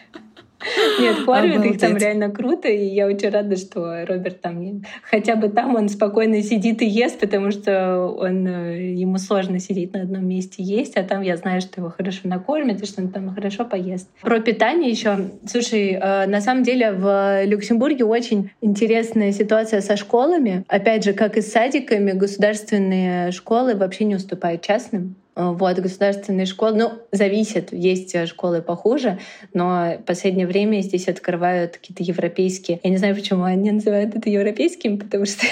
Нет, 0.99 1.23
кормят 1.25 1.65
их 1.65 1.79
там 1.79 1.97
реально 1.97 2.29
круто, 2.29 2.67
и 2.67 2.85
я 2.85 3.07
очень 3.07 3.29
рада, 3.29 3.55
что 3.55 4.05
Роберт 4.05 4.41
там 4.41 4.81
хотя 5.03 5.35
бы 5.35 5.49
там 5.49 5.75
он 5.75 5.89
спокойно 5.89 6.41
сидит 6.41 6.81
и 6.81 6.85
ест, 6.85 7.19
потому 7.19 7.51
что 7.51 7.99
он 8.07 8.47
э, 8.47 8.93
ему 8.93 9.17
сложно 9.17 9.59
сидеть 9.59 9.93
на 9.93 10.01
одном 10.01 10.27
месте 10.27 10.63
есть, 10.63 10.97
а 10.97 11.03
там 11.03 11.21
я 11.21 11.37
знаю, 11.37 11.61
что 11.61 11.81
его 11.81 11.89
хорошо 11.89 12.21
накормят 12.23 12.81
и 12.81 12.85
что 12.85 13.01
он 13.01 13.09
там 13.09 13.33
хорошо 13.33 13.65
поест. 13.65 14.09
Про 14.21 14.39
питание 14.39 14.89
еще. 14.89 15.17
Слушай, 15.45 15.97
э, 16.01 16.27
на 16.27 16.41
самом 16.41 16.63
деле 16.63 16.91
в 16.91 17.45
Люксембурге 17.45 18.05
очень 18.05 18.51
интересная 18.61 19.31
ситуация 19.31 19.81
со 19.81 19.97
школами. 19.97 20.63
Опять 20.67 21.03
же, 21.03 21.13
как 21.13 21.37
и 21.37 21.41
с 21.41 21.51
садиками, 21.51 22.11
государственные 22.11 23.31
школы 23.31 23.75
вообще 23.75 24.05
не 24.05 24.15
уступают 24.15 24.61
частным. 24.61 25.15
Э, 25.35 25.51
вот, 25.51 25.77
государственные 25.77 26.45
школы, 26.45 26.73
ну, 26.73 26.91
зависит, 27.11 27.73
есть 27.73 28.15
э, 28.15 28.25
школы 28.25 28.61
похуже, 28.61 29.19
но 29.53 29.97
в 29.99 30.03
последнее 30.05 30.47
время 30.47 30.81
здесь 30.81 31.07
открывают 31.07 31.77
какие-то 31.77 32.03
европейские. 32.03 32.79
Я 32.83 32.89
не 32.89 32.97
знаю, 32.97 33.15
почему 33.15 33.43
они 33.43 33.71
называют 33.71 34.15
это 34.15 34.29
европейским, 34.29 34.97
потому 34.97 35.25
что 35.25 35.45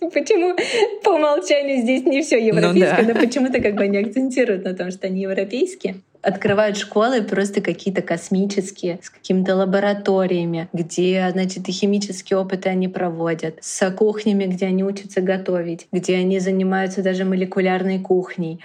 Почему 0.00 0.56
по 1.02 1.10
умолчанию 1.10 1.82
здесь 1.82 2.04
не 2.04 2.22
все 2.22 2.38
европейское, 2.38 3.02
ну, 3.02 3.08
да. 3.08 3.14
но 3.14 3.20
почему-то 3.20 3.60
как 3.60 3.74
бы 3.74 3.82
они 3.82 3.98
акцентируют 3.98 4.64
на 4.64 4.74
том, 4.74 4.92
что 4.92 5.08
они 5.08 5.22
европейские 5.22 5.96
открывают 6.22 6.76
школы 6.76 7.22
просто 7.22 7.60
какие-то 7.60 8.02
космические, 8.02 8.98
с 9.02 9.10
какими-то 9.10 9.56
лабораториями, 9.56 10.68
где, 10.72 11.28
значит, 11.32 11.68
и 11.68 11.72
химические 11.72 12.38
опыты 12.38 12.68
они 12.68 12.88
проводят, 12.88 13.58
с 13.60 13.90
кухнями, 13.90 14.44
где 14.44 14.66
они 14.66 14.84
учатся 14.84 15.20
готовить, 15.20 15.86
где 15.92 16.16
они 16.16 16.38
занимаются 16.40 17.02
даже 17.02 17.24
молекулярной 17.24 18.00
кухней, 18.00 18.60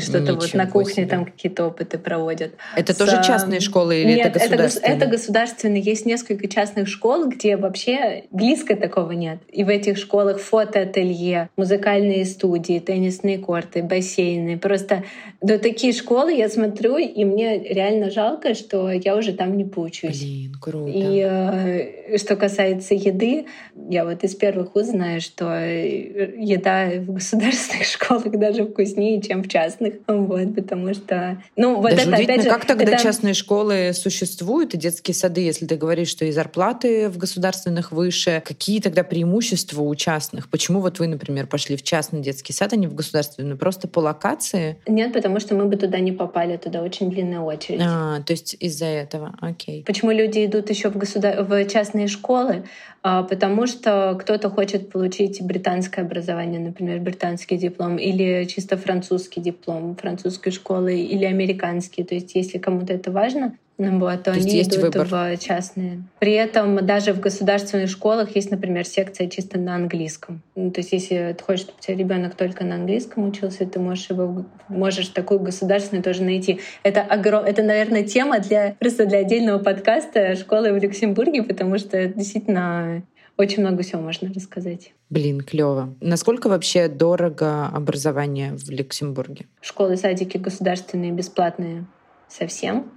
что-то 0.00 0.34
вот 0.34 0.54
на 0.54 0.66
кухне 0.66 0.94
себе. 0.94 1.06
там 1.06 1.24
какие-то 1.24 1.66
опыты 1.66 1.98
проводят. 1.98 2.52
Это 2.76 2.92
с... 2.92 2.96
тоже 2.96 3.22
частные 3.24 3.60
школы 3.60 4.02
или 4.02 4.14
нет, 4.14 4.28
это 4.28 4.38
государственные? 4.38 4.96
Это, 4.96 5.04
это 5.04 5.10
государственные. 5.10 5.82
Есть 5.82 6.06
несколько 6.06 6.48
частных 6.48 6.88
школ, 6.88 7.28
где 7.28 7.56
вообще 7.56 8.24
близко 8.30 8.76
такого 8.76 9.12
нет. 9.12 9.38
И 9.50 9.64
в 9.64 9.68
этих 9.68 9.98
школах 9.98 10.40
фотоателье, 10.40 11.48
музыкальные 11.56 12.24
студии, 12.24 12.78
теннисные 12.78 13.38
корты, 13.38 13.82
бассейны. 13.82 14.58
Просто 14.58 15.04
до 15.40 15.58
такие 15.58 15.92
школы 15.92 16.32
я 16.32 16.48
смотрю 16.48 16.96
и 16.96 17.24
мне 17.24 17.58
реально 17.58 18.10
жалко, 18.10 18.54
что 18.54 18.90
я 18.90 19.16
уже 19.16 19.32
там 19.32 19.56
не 19.56 19.64
поучусь. 19.64 20.20
Блин, 20.20 20.54
круто. 20.60 20.92
И 20.94 21.20
э, 21.20 22.18
что 22.18 22.36
касается 22.36 22.94
еды, 22.94 23.46
я 23.88 24.04
вот 24.04 24.24
из 24.24 24.34
первых 24.34 24.74
уз 24.76 24.86
знаю, 24.86 25.20
что 25.20 25.46
э, 25.46 26.34
еда 26.38 26.90
в 26.98 27.12
государственных 27.12 27.86
школах 27.92 28.30
даже 28.30 28.64
вкуснее, 28.64 29.20
чем 29.20 29.42
в 29.42 29.48
частных. 29.48 29.63
Вот, 30.06 30.54
потому 30.54 30.94
что... 30.94 31.42
Ну, 31.56 31.76
вот 31.80 31.90
даже 31.90 32.10
это, 32.10 32.22
опять 32.22 32.42
же, 32.42 32.48
как 32.48 32.64
тогда 32.64 32.92
это... 32.92 33.02
частные 33.02 33.34
школы 33.34 33.92
существуют 33.94 34.74
и 34.74 34.78
детские 34.78 35.14
сады, 35.14 35.40
если 35.40 35.66
ты 35.66 35.76
говоришь, 35.76 36.08
что 36.08 36.24
и 36.24 36.30
зарплаты 36.32 37.08
в 37.08 37.18
государственных 37.18 37.92
выше, 37.92 38.42
какие 38.44 38.80
тогда 38.80 39.04
преимущества 39.04 39.82
у 39.82 39.94
частных? 39.94 40.48
Почему 40.48 40.80
вот 40.80 40.98
вы, 40.98 41.06
например, 41.06 41.46
пошли 41.46 41.76
в 41.76 41.82
частный 41.82 42.20
детский 42.20 42.52
сад, 42.52 42.72
а 42.72 42.76
не 42.76 42.86
в 42.86 42.94
государственный? 42.94 43.56
Просто 43.56 43.88
по 43.88 44.00
локации? 44.00 44.78
Нет, 44.86 45.12
потому 45.12 45.40
что 45.40 45.54
мы 45.54 45.66
бы 45.66 45.76
туда 45.76 45.98
не 45.98 46.12
попали. 46.12 46.56
Туда 46.56 46.82
очень 46.82 47.10
длинная 47.10 47.40
очередь. 47.40 47.80
А, 47.84 48.20
то 48.22 48.32
есть 48.32 48.56
из-за 48.60 48.86
этого, 48.86 49.34
окей. 49.40 49.84
Почему 49.84 50.10
люди 50.10 50.44
идут 50.44 50.70
еще 50.70 50.90
в, 50.90 50.96
государ... 50.96 51.42
в 51.42 51.64
частные 51.66 52.08
школы? 52.08 52.64
А, 53.06 53.22
потому 53.22 53.66
что 53.66 54.16
кто-то 54.18 54.48
хочет 54.48 54.90
получить 54.90 55.42
британское 55.42 56.06
образование, 56.06 56.58
например, 56.58 57.00
британский 57.00 57.58
диплом, 57.58 57.98
или 57.98 58.44
чисто 58.46 58.78
французский 58.78 59.42
диплом 59.42 59.94
французской 59.94 60.50
школы, 60.50 60.98
или 60.98 61.26
американский. 61.26 62.02
То 62.02 62.14
есть 62.14 62.34
если 62.34 62.56
кому-то 62.56 62.94
это 62.94 63.12
важно, 63.12 63.58
вот, 63.76 64.22
то, 64.22 64.32
то 64.32 64.32
они 64.32 64.62
идут 64.62 64.76
выбор. 64.76 65.06
в 65.06 65.36
частные. 65.38 66.04
При 66.20 66.32
этом 66.32 66.84
даже 66.86 67.12
в 67.12 67.20
государственных 67.20 67.90
школах 67.90 68.36
есть, 68.36 68.50
например, 68.50 68.84
секция 68.86 69.28
чисто 69.28 69.58
на 69.58 69.74
английском. 69.74 70.42
Ну, 70.54 70.70
то 70.70 70.80
есть 70.80 70.92
если 70.92 71.34
ты 71.36 71.42
хочешь, 71.42 71.62
чтобы 71.62 71.78
у 71.78 71.82
тебя 71.82 71.96
ребенок 71.96 72.36
только 72.36 72.64
на 72.64 72.76
английском 72.76 73.28
учился, 73.28 73.66
ты 73.66 73.80
можешь 73.80 74.10
его 74.10 74.44
можешь 74.68 75.08
такую 75.08 75.40
государственную 75.40 76.04
тоже 76.04 76.22
найти. 76.22 76.60
Это 76.82 77.00
огром... 77.02 77.44
это, 77.44 77.62
наверное, 77.62 78.04
тема 78.04 78.38
для 78.38 78.76
просто 78.78 79.06
для 79.06 79.18
отдельного 79.18 79.58
подкаста 79.58 80.36
школы 80.36 80.72
в 80.72 80.78
Люксембурге, 80.78 81.42
потому 81.42 81.78
что 81.78 82.06
действительно 82.06 83.02
очень 83.36 83.62
много 83.62 83.82
всего 83.82 84.00
можно 84.00 84.32
рассказать. 84.32 84.92
Блин, 85.10 85.40
клево. 85.40 85.94
Насколько 86.00 86.48
вообще 86.48 86.88
дорого 86.88 87.66
образование 87.66 88.52
в 88.52 88.70
Люксембурге? 88.70 89.46
Школы, 89.60 89.96
садики 89.96 90.36
государственные, 90.36 91.10
бесплатные 91.10 91.86
совсем. 92.28 92.90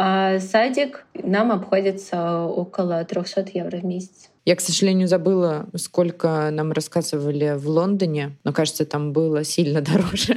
А 0.00 0.38
садик 0.38 1.04
нам 1.14 1.50
обходится 1.50 2.42
около 2.42 3.04
300 3.04 3.48
евро 3.54 3.78
в 3.78 3.84
месяц. 3.84 4.30
Я, 4.44 4.54
к 4.54 4.60
сожалению, 4.60 5.08
забыла, 5.08 5.66
сколько 5.74 6.48
нам 6.52 6.70
рассказывали 6.70 7.54
в 7.56 7.68
Лондоне, 7.68 8.36
но, 8.44 8.52
кажется, 8.52 8.86
там 8.86 9.12
было 9.12 9.42
сильно 9.42 9.80
дороже. 9.82 10.36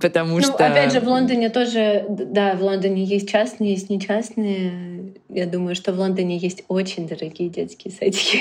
Потому 0.00 0.36
ну, 0.36 0.42
что... 0.42 0.54
опять 0.54 0.92
же, 0.92 1.00
в 1.00 1.08
Лондоне 1.08 1.50
тоже, 1.50 2.06
да, 2.08 2.54
в 2.54 2.62
Лондоне 2.62 3.04
есть 3.04 3.28
частные, 3.28 3.72
есть 3.72 3.90
нечастные. 3.90 5.14
Я 5.28 5.46
думаю, 5.46 5.74
что 5.74 5.92
в 5.92 5.98
Лондоне 5.98 6.38
есть 6.38 6.62
очень 6.68 7.08
дорогие 7.08 7.48
детские 7.48 7.92
садики. 7.92 8.40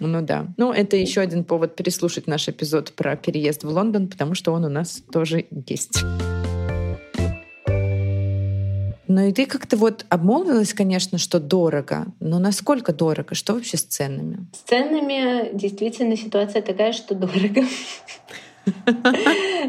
Ну 0.00 0.20
да. 0.20 0.48
Ну, 0.58 0.72
это 0.72 0.96
еще 0.96 1.20
один 1.20 1.44
повод 1.44 1.76
переслушать 1.76 2.26
наш 2.26 2.48
эпизод 2.48 2.92
про 2.92 3.16
переезд 3.16 3.64
в 3.64 3.68
Лондон, 3.68 4.08
потому 4.08 4.34
что 4.34 4.52
он 4.52 4.64
у 4.64 4.68
нас 4.68 5.02
тоже 5.12 5.46
есть. 5.66 6.02
Ну 9.08 9.26
и 9.26 9.32
ты 9.32 9.46
как-то 9.46 9.76
вот 9.76 10.06
обмолвилась, 10.08 10.74
конечно, 10.74 11.18
что 11.18 11.40
дорого, 11.40 12.06
но 12.20 12.38
насколько 12.38 12.92
дорого? 12.92 13.34
Что 13.34 13.54
вообще 13.54 13.76
с 13.76 13.82
ценами? 13.82 14.46
С 14.52 14.68
ценами 14.68 15.54
действительно 15.56 16.16
ситуация 16.16 16.62
такая, 16.62 16.92
что 16.92 17.14
дорого. 17.14 17.64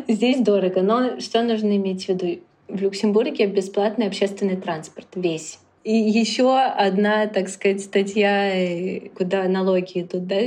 Здесь 0.07 0.41
дорого, 0.41 0.81
но 0.81 1.19
что 1.19 1.41
нужно 1.41 1.75
иметь 1.77 2.05
в 2.05 2.09
виду? 2.09 2.41
В 2.67 2.81
Люксембурге 2.81 3.47
бесплатный 3.47 4.07
общественный 4.07 4.55
транспорт 4.55 5.07
весь. 5.15 5.59
И 5.83 5.93
еще 5.93 6.57
одна, 6.57 7.27
так 7.27 7.49
сказать, 7.49 7.81
статья, 7.81 8.55
э, 8.55 9.09
куда 9.15 9.47
налоги 9.49 10.01
идут, 10.01 10.27
да, 10.27 10.37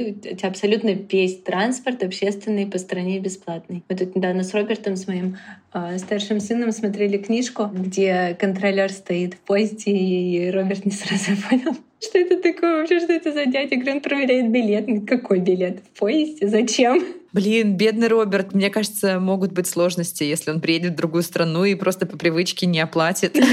абсолютно 0.43 0.91
весь 0.91 1.39
транспорт 1.43 2.03
общественный 2.03 2.67
по 2.67 2.79
стране 2.79 3.19
бесплатный. 3.19 3.83
Мы 3.89 3.97
тут 3.97 4.17
недавно 4.17 4.45
с 4.45 4.55
Робертом, 4.55 4.97
с 4.97 5.07
моим 5.07 5.37
э, 5.75 5.99
старшим 5.99 6.41
сыном, 6.41 6.73
смотрели 6.73 7.19
книжку, 7.19 7.71
где 7.71 8.35
контролер 8.41 8.91
стоит 8.91 9.35
в 9.35 9.39
поезде, 9.41 9.91
и 9.91 10.51
Роберт 10.51 10.87
не 10.87 10.93
сразу 10.93 11.33
понял, 11.51 11.77
что 12.01 12.19
это 12.19 12.37
такое 12.41 12.77
вообще, 12.77 13.01
что 13.01 13.13
это 13.13 13.33
за 13.33 13.47
дядя? 13.47 13.77
Он 13.91 14.01
проверяет 14.01 14.51
билет. 14.51 14.87
Какой 15.07 15.41
билет? 15.41 15.81
В 15.81 15.99
поезде? 15.99 16.47
Зачем? 16.47 17.03
Блин, 17.33 17.77
бедный 17.77 18.09
Роберт, 18.09 18.55
мне 18.55 18.71
кажется, 18.71 19.21
могут 19.21 19.53
быть 19.53 19.67
сложности, 19.67 20.25
если 20.25 20.51
он 20.51 20.61
приедет 20.61 20.93
в 20.93 20.97
другую 20.97 21.23
страну 21.23 21.65
и 21.65 21.75
просто 21.75 22.07
по 22.07 22.17
привычке 22.17 22.67
не 22.67 22.81
оплатит. 22.81 23.37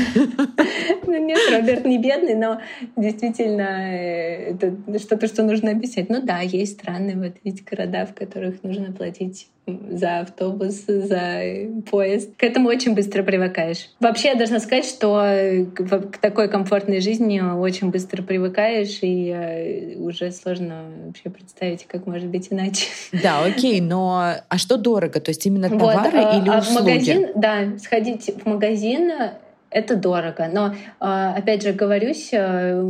Ну 1.06 1.24
нет, 1.24 1.40
Роберт 1.52 1.86
не 1.86 2.00
бедный, 2.00 2.34
но 2.34 2.60
действительно 2.96 3.94
э, 3.94 4.54
это 4.54 5.00
что-то, 5.00 5.28
что 5.28 5.44
нужно 5.44 5.72
объяснять. 5.72 6.10
Ну 6.10 6.22
да, 6.24 6.40
есть 6.40 6.80
страны, 6.80 7.14
вот 7.16 7.34
ведь 7.44 7.64
города, 7.66 8.08
в 8.08 8.16
которых 8.16 8.64
нужно 8.64 8.92
платить 8.92 9.48
за 9.66 10.20
автобус, 10.20 10.84
за 10.88 11.42
поезд. 11.90 12.32
К 12.36 12.44
этому 12.44 12.68
очень 12.68 12.94
быстро 12.96 13.24
привыкаешь. 13.24 13.90
Вообще, 14.00 14.30
я 14.30 14.36
должна 14.36 14.60
сказать, 14.60 14.86
что 14.86 15.66
к 15.74 16.18
такой 16.18 16.50
комфортной 16.50 17.00
жизни 17.00 17.40
очень 17.40 17.90
быстро 17.90 18.24
привыкаешь, 18.24 19.00
и 19.02 19.30
э, 19.30 19.96
уже 19.98 20.32
сложно 20.32 20.84
вообще 21.06 21.30
представить, 21.30 21.86
как 21.86 22.06
может 22.08 22.28
быть 22.28 22.48
иначе. 22.52 22.88
Да, 23.24 23.44
окей, 23.46 23.63
но 23.82 24.36
а 24.48 24.58
что 24.58 24.78
дорого? 24.78 25.20
То 25.20 25.30
есть 25.30 25.46
именно 25.46 25.70
товары 25.70 26.22
вот, 26.22 26.36
или 26.36 26.50
а 26.50 26.60
услуги? 26.60 26.82
В 26.82 26.86
магазин, 26.86 27.28
да, 27.36 27.78
сходить 27.78 28.32
в 28.44 28.46
магазин— 28.48 29.12
это 29.70 29.96
дорого. 29.96 30.50
Но, 30.52 30.76
а, 31.00 31.36
опять 31.36 31.64
же, 31.64 31.74
говорюсь, 31.74 32.30
э, 32.32 32.82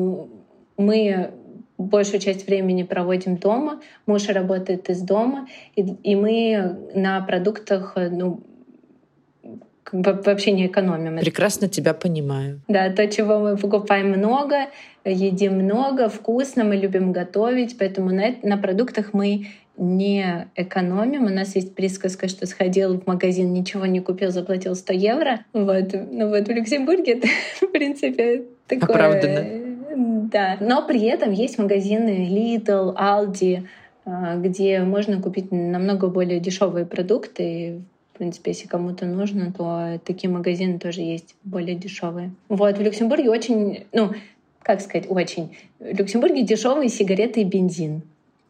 мы 0.77 1.31
большую 1.77 2.19
часть 2.19 2.47
времени 2.47 2.83
проводим 2.83 3.37
дома. 3.37 3.81
Муж 4.05 4.27
работает 4.29 4.89
из 4.89 5.01
дома, 5.01 5.47
и, 5.75 5.81
и 5.81 6.15
мы 6.15 6.77
на 6.93 7.21
продуктах, 7.21 7.95
ну, 7.95 8.41
вообще 9.91 10.51
не 10.51 10.67
экономим. 10.67 11.19
Прекрасно 11.19 11.67
тебя 11.67 11.93
понимаю. 11.93 12.61
Да, 12.67 12.89
то, 12.91 13.07
чего 13.07 13.39
мы 13.39 13.57
покупаем 13.57 14.09
много, 14.09 14.67
едим 15.05 15.59
много, 15.59 16.09
вкусно, 16.09 16.63
мы 16.63 16.75
любим 16.75 17.11
готовить, 17.11 17.77
поэтому 17.77 18.11
на, 18.11 18.35
на 18.41 18.57
продуктах 18.57 19.13
мы 19.13 19.47
не 19.77 20.47
экономим. 20.55 21.25
У 21.25 21.29
нас 21.29 21.55
есть 21.55 21.75
присказка, 21.75 22.27
что 22.27 22.45
сходил 22.45 22.99
в 22.99 23.07
магазин, 23.07 23.53
ничего 23.53 23.85
не 23.85 23.99
купил, 23.99 24.31
заплатил 24.31 24.75
100 24.75 24.93
евро. 24.93 25.39
Вот. 25.53 25.93
Ну 25.93 26.29
вот 26.29 26.47
в 26.47 26.51
Люксембурге 26.51 27.13
это, 27.13 27.27
в 27.61 27.71
принципе, 27.71 28.43
такое... 28.67 28.89
Оправданно 28.89 29.63
да, 29.95 30.57
но 30.59 30.85
при 30.85 31.03
этом 31.03 31.31
есть 31.31 31.57
магазины 31.57 32.27
Lidl, 32.27 32.95
Aldi, 32.95 33.67
а, 34.05 34.35
где 34.37 34.81
можно 34.81 35.21
купить 35.21 35.51
намного 35.51 36.07
более 36.07 36.39
дешевые 36.39 36.85
продукты. 36.85 37.81
В 38.13 38.17
принципе, 38.17 38.51
если 38.51 38.67
кому-то 38.67 39.05
нужно, 39.05 39.51
то 39.51 39.99
такие 40.05 40.29
магазины 40.31 40.79
тоже 40.79 41.01
есть 41.01 41.35
более 41.43 41.75
дешевые. 41.75 42.31
Вот, 42.49 42.77
в 42.77 42.81
Люксембурге 42.81 43.29
очень, 43.29 43.85
ну, 43.91 44.11
как 44.61 44.81
сказать, 44.81 45.07
очень. 45.09 45.55
В 45.79 45.99
Люксембурге 45.99 46.43
дешевые 46.43 46.89
сигареты 46.89 47.41
и 47.41 47.43
бензин. 47.43 48.03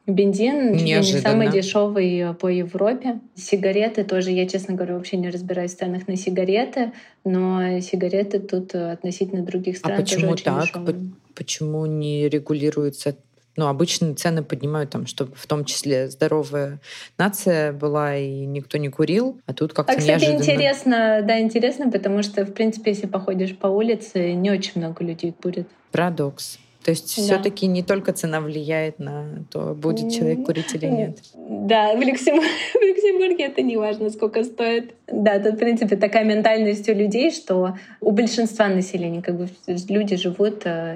Бензин 0.05 0.77
чуть 0.77 0.85
ли 0.85 0.95
не 0.95 1.03
самый 1.21 1.49
дешевый 1.49 2.33
по 2.33 2.47
Европе. 2.47 3.19
Сигареты 3.35 4.03
тоже, 4.03 4.31
я, 4.31 4.47
честно 4.47 4.75
говоря, 4.75 4.95
вообще 4.95 5.15
не 5.17 5.29
разбираюсь 5.29 5.73
в 5.75 5.77
ценах 5.77 6.07
на 6.07 6.17
сигареты, 6.17 6.91
но 7.23 7.79
сигареты 7.79 8.39
тут 8.39 8.75
относительно 8.75 9.43
других 9.43 9.77
стран 9.77 9.93
а 9.93 10.01
почему 10.01 10.31
тоже 10.31 10.43
так? 10.43 10.63
дешевые. 10.63 11.11
Почему 11.35 11.85
не 11.85 12.27
регулируется 12.27 13.15
ну, 13.55 13.67
обычно 13.67 14.15
цены 14.15 14.43
поднимают 14.43 14.89
там, 14.89 15.05
чтобы 15.05 15.35
в 15.35 15.45
том 15.45 15.65
числе 15.65 16.09
здоровая 16.09 16.79
нация 17.17 17.71
была 17.71 18.17
и 18.17 18.45
никто 18.45 18.77
не 18.77 18.89
курил, 18.89 19.39
а 19.45 19.53
тут 19.53 19.73
как-то 19.73 19.93
а, 19.93 19.95
кстати, 19.95 20.23
неожиданно... 20.25 20.41
интересно, 20.41 21.21
да, 21.23 21.39
интересно, 21.39 21.91
потому 21.91 22.23
что, 22.23 22.45
в 22.45 22.53
принципе, 22.53 22.91
если 22.91 23.07
походишь 23.07 23.55
по 23.55 23.67
улице, 23.67 24.33
не 24.33 24.49
очень 24.49 24.73
много 24.75 25.03
людей 25.03 25.33
курит. 25.39 25.67
Парадокс. 25.91 26.57
То 26.83 26.91
есть 26.91 27.15
да. 27.15 27.23
все-таки 27.23 27.65
не 27.67 27.81
только 27.81 28.11
цена 28.11 28.41
влияет 28.41 28.99
на 28.99 29.45
то, 29.49 29.73
будет 29.73 30.11
человек 30.11 30.45
курить 30.45 30.73
или 30.75 30.87
нет. 30.87 31.19
Да, 31.35 31.95
в, 31.95 32.01
Люксем... 32.01 32.39
в 32.73 32.81
Люксембурге 32.81 33.45
это 33.45 33.61
не 33.61 33.77
важно, 33.77 34.09
сколько 34.09 34.43
стоит. 34.43 34.93
Да, 35.07 35.39
тут, 35.39 35.55
в 35.55 35.57
принципе, 35.57 35.95
такая 35.95 36.25
ментальность 36.25 36.89
у 36.89 36.93
людей, 36.93 37.31
что 37.31 37.77
у 38.01 38.11
большинства 38.11 38.67
населения 38.67 39.21
как 39.21 39.37
бы 39.37 39.47
люди 39.87 40.17
живут 40.17 40.63
э, 40.65 40.95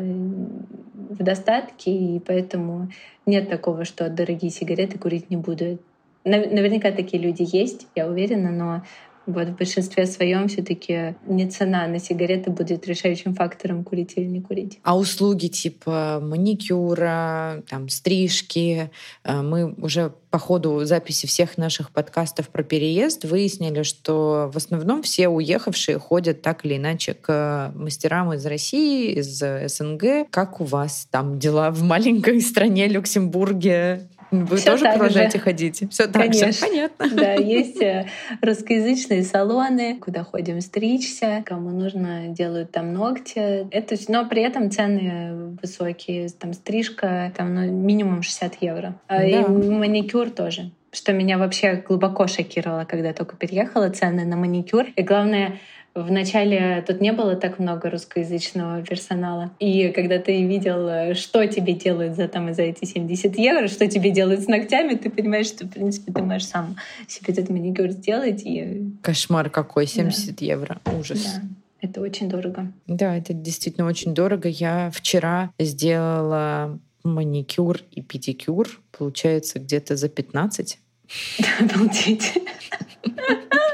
в 1.09 1.23
достатке, 1.23 1.91
и 1.91 2.19
поэтому 2.19 2.89
нет 3.25 3.49
такого, 3.49 3.85
что 3.85 4.09
дорогие 4.09 4.51
сигареты 4.51 4.97
курить 4.97 5.29
не 5.29 5.37
буду. 5.37 5.79
Наверняка 6.25 6.91
такие 6.91 7.23
люди 7.23 7.47
есть, 7.49 7.87
я 7.95 8.07
уверена, 8.07 8.51
но 8.51 8.83
вот 9.27 9.49
в 9.49 9.55
большинстве 9.55 10.05
своем 10.05 10.47
все-таки 10.47 11.15
не 11.27 11.47
цена 11.49 11.85
на 11.87 11.99
сигареты 11.99 12.49
будет 12.49 12.87
решающим 12.87 13.35
фактором 13.35 13.83
курить 13.83 14.13
или 14.15 14.25
не 14.25 14.41
курить. 14.41 14.79
А 14.83 14.97
услуги 14.97 15.47
типа 15.47 16.19
маникюра, 16.21 17.63
там, 17.69 17.89
стрижки, 17.89 18.89
э, 19.23 19.41
мы 19.41 19.73
уже 19.73 20.13
по 20.29 20.39
ходу 20.39 20.83
записи 20.85 21.25
всех 21.27 21.57
наших 21.57 21.91
подкастов 21.91 22.49
про 22.49 22.63
переезд 22.63 23.25
выяснили, 23.25 23.83
что 23.83 24.49
в 24.53 24.57
основном 24.57 25.01
все 25.01 25.29
уехавшие 25.29 25.99
ходят 25.99 26.41
так 26.41 26.65
или 26.65 26.77
иначе 26.77 27.13
к 27.13 27.71
мастерам 27.75 28.33
из 28.33 28.45
России, 28.45 29.13
из 29.13 29.39
СНГ. 29.39 30.29
Как 30.29 30.61
у 30.61 30.63
вас 30.63 31.07
там 31.11 31.39
дела 31.39 31.71
в 31.71 31.81
маленькой 31.83 32.41
стране 32.41 32.87
Люксембурге? 32.87 34.07
Вы 34.31 34.57
Всё 34.57 34.71
тоже 34.71 34.85
продолжаете 34.85 35.37
же. 35.37 35.43
ходить? 35.43 35.83
Все 35.89 36.07
так 36.07 36.23
Конечно. 36.23 36.51
же, 36.51 36.59
понятно. 36.59 37.09
Да, 37.13 37.33
есть 37.33 37.81
э, 37.81 38.07
русскоязычные 38.41 39.23
салоны, 39.23 39.97
куда 39.99 40.23
ходим 40.23 40.61
стричься, 40.61 41.43
кому 41.45 41.69
нужно, 41.69 42.27
делают 42.27 42.71
там 42.71 42.93
ногти. 42.93 43.67
Это, 43.71 43.95
но 44.09 44.25
при 44.25 44.41
этом 44.41 44.69
цены 44.69 45.57
высокие. 45.61 46.29
Там 46.29 46.53
стрижка 46.53 47.31
там 47.35 47.55
ну, 47.55 47.71
минимум 47.71 48.21
60 48.21 48.61
евро. 48.61 48.99
А 49.07 49.19
да. 49.19 49.25
И 49.25 49.45
маникюр 49.45 50.29
тоже 50.29 50.71
что 50.93 51.13
меня 51.13 51.37
вообще 51.37 51.83
глубоко 51.87 52.27
шокировало, 52.27 52.85
когда 52.85 53.13
только 53.13 53.35
переехала, 53.35 53.89
цены 53.89 54.25
на 54.25 54.35
маникюр. 54.35 54.87
И 54.95 55.03
главное, 55.03 55.59
Вначале 56.03 56.83
тут 56.85 57.01
не 57.01 57.11
было 57.11 57.35
так 57.35 57.59
много 57.59 57.89
русскоязычного 57.89 58.83
персонала. 58.83 59.51
И 59.59 59.89
когда 59.89 60.19
ты 60.19 60.45
видел, 60.45 61.15
что 61.15 61.45
тебе 61.47 61.73
делают 61.73 62.15
за, 62.15 62.27
там, 62.27 62.53
за 62.53 62.63
эти 62.63 62.85
70 62.85 63.37
евро, 63.37 63.67
что 63.67 63.87
тебе 63.87 64.11
делают 64.11 64.41
с 64.41 64.47
ногтями, 64.47 64.95
ты 64.95 65.09
понимаешь, 65.09 65.47
что, 65.47 65.65
в 65.65 65.69
принципе, 65.69 66.11
ты 66.11 66.21
можешь 66.21 66.47
сам 66.47 66.75
себе 67.07 67.33
этот 67.33 67.49
маникюр 67.49 67.89
сделать. 67.89 68.41
И... 68.45 68.91
Кошмар 69.01 69.49
какой, 69.49 69.87
70 69.87 70.35
да. 70.35 70.45
евро. 70.45 70.77
Ужас. 70.97 71.23
Да. 71.23 71.41
Это 71.81 72.01
очень 72.01 72.29
дорого. 72.29 72.71
Да, 72.87 73.15
это 73.15 73.33
действительно 73.33 73.87
очень 73.87 74.13
дорого. 74.13 74.49
Я 74.49 74.91
вчера 74.93 75.51
сделала 75.59 76.79
маникюр 77.03 77.79
и 77.91 78.01
педикюр, 78.01 78.81
получается, 78.97 79.59
где-то 79.59 79.95
за 79.95 80.09
15. 80.09 80.79
Обалдеть. 81.59 82.33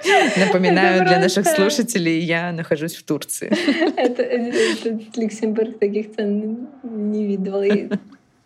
Напоминаю 0.37 1.05
для 1.05 1.19
наших 1.19 1.47
слушателей, 1.47 2.19
я 2.19 2.51
нахожусь 2.51 2.95
в 2.95 3.03
Турции. 3.03 3.51
Это, 3.97 4.21
это 4.23 4.99
Люксембург 5.15 5.79
таких 5.79 6.15
цен 6.15 6.67
не 6.83 7.25
видывала. 7.25 7.65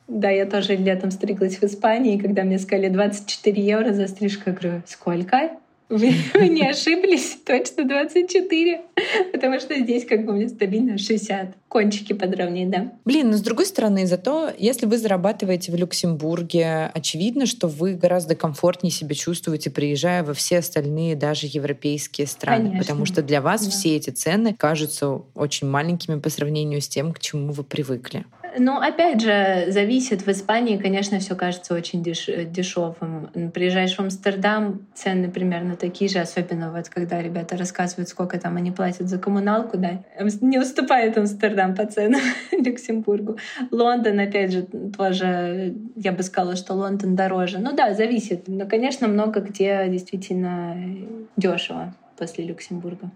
Да, 0.07 0.29
я 0.29 0.45
тоже 0.45 0.75
летом 0.75 1.11
стриглась 1.11 1.57
в 1.57 1.63
Испании, 1.63 2.17
когда 2.17 2.43
мне 2.43 2.59
сказали 2.59 2.87
24 2.87 3.61
евро 3.61 3.93
за 3.93 4.07
стрижку, 4.07 4.43
я 4.49 4.53
говорю, 4.53 4.81
сколько? 4.85 5.51
Вы, 5.89 6.13
вы 6.33 6.49
не 6.49 6.67
ошиблись, 6.67 7.37
точно 7.45 7.85
24. 7.85 8.81
Потому 9.31 9.59
что 9.59 9.75
здесь 9.75 10.05
как 10.05 10.25
бы 10.25 10.33
мне 10.33 10.49
стабильно 10.49 10.97
60. 10.97 11.55
Кончики 11.67 12.13
подровнять, 12.13 12.69
да. 12.69 12.93
Блин, 13.05 13.29
но 13.29 13.37
с 13.37 13.41
другой 13.41 13.65
стороны, 13.65 14.05
зато 14.05 14.51
если 14.57 14.85
вы 14.85 14.97
зарабатываете 14.97 15.71
в 15.71 15.75
Люксембурге, 15.75 16.91
очевидно, 16.93 17.45
что 17.45 17.67
вы 17.67 17.93
гораздо 17.93 18.35
комфортнее 18.35 18.91
себя 18.91 19.15
чувствуете, 19.15 19.69
приезжая 19.69 20.23
во 20.23 20.33
все 20.33 20.59
остальные 20.59 21.15
даже 21.15 21.47
европейские 21.47 22.27
страны. 22.27 22.65
Конечно. 22.65 22.79
Потому 22.79 23.05
что 23.05 23.21
для 23.21 23.41
вас 23.41 23.65
да. 23.65 23.71
все 23.71 23.95
эти 23.95 24.09
цены 24.09 24.53
кажутся 24.53 25.21
очень 25.35 25.67
маленькими 25.67 26.19
по 26.19 26.29
сравнению 26.29 26.81
с 26.81 26.87
тем, 26.87 27.13
к 27.13 27.19
чему 27.19 27.51
вы 27.51 27.63
привыкли. 27.63 28.25
Ну, 28.59 28.77
опять 28.79 29.21
же, 29.21 29.65
зависит. 29.69 30.25
В 30.25 30.29
Испании, 30.29 30.77
конечно, 30.77 31.19
все 31.19 31.35
кажется 31.35 31.73
очень 31.73 32.01
деш 32.01 32.27
дешевым. 32.27 33.29
Приезжаешь 33.53 33.95
в 33.95 33.99
Амстердам, 33.99 34.87
цены 34.93 35.29
примерно 35.29 35.75
такие 35.75 36.09
же, 36.09 36.19
особенно 36.19 36.71
вот 36.71 36.89
когда 36.89 37.21
ребята 37.21 37.55
рассказывают, 37.57 38.09
сколько 38.09 38.39
там 38.39 38.57
они 38.57 38.71
платят 38.71 39.07
за 39.07 39.19
коммуналку, 39.19 39.77
да. 39.77 40.03
Не 40.41 40.59
уступает 40.59 41.17
Амстердам 41.17 41.75
по 41.75 41.85
ценам 41.85 42.21
Люксембургу. 42.51 43.37
Лондон, 43.71 44.19
опять 44.19 44.51
же, 44.51 44.63
тоже, 44.95 45.75
я 45.95 46.11
бы 46.11 46.23
сказала, 46.23 46.55
что 46.55 46.73
Лондон 46.73 47.15
дороже. 47.15 47.59
Ну 47.59 47.75
да, 47.75 47.93
зависит. 47.93 48.47
Но, 48.47 48.65
конечно, 48.65 49.07
много 49.07 49.39
где 49.39 49.87
действительно 49.87 50.75
дешево 51.35 51.93
после 52.17 52.45
Люксембурга. 52.45 53.11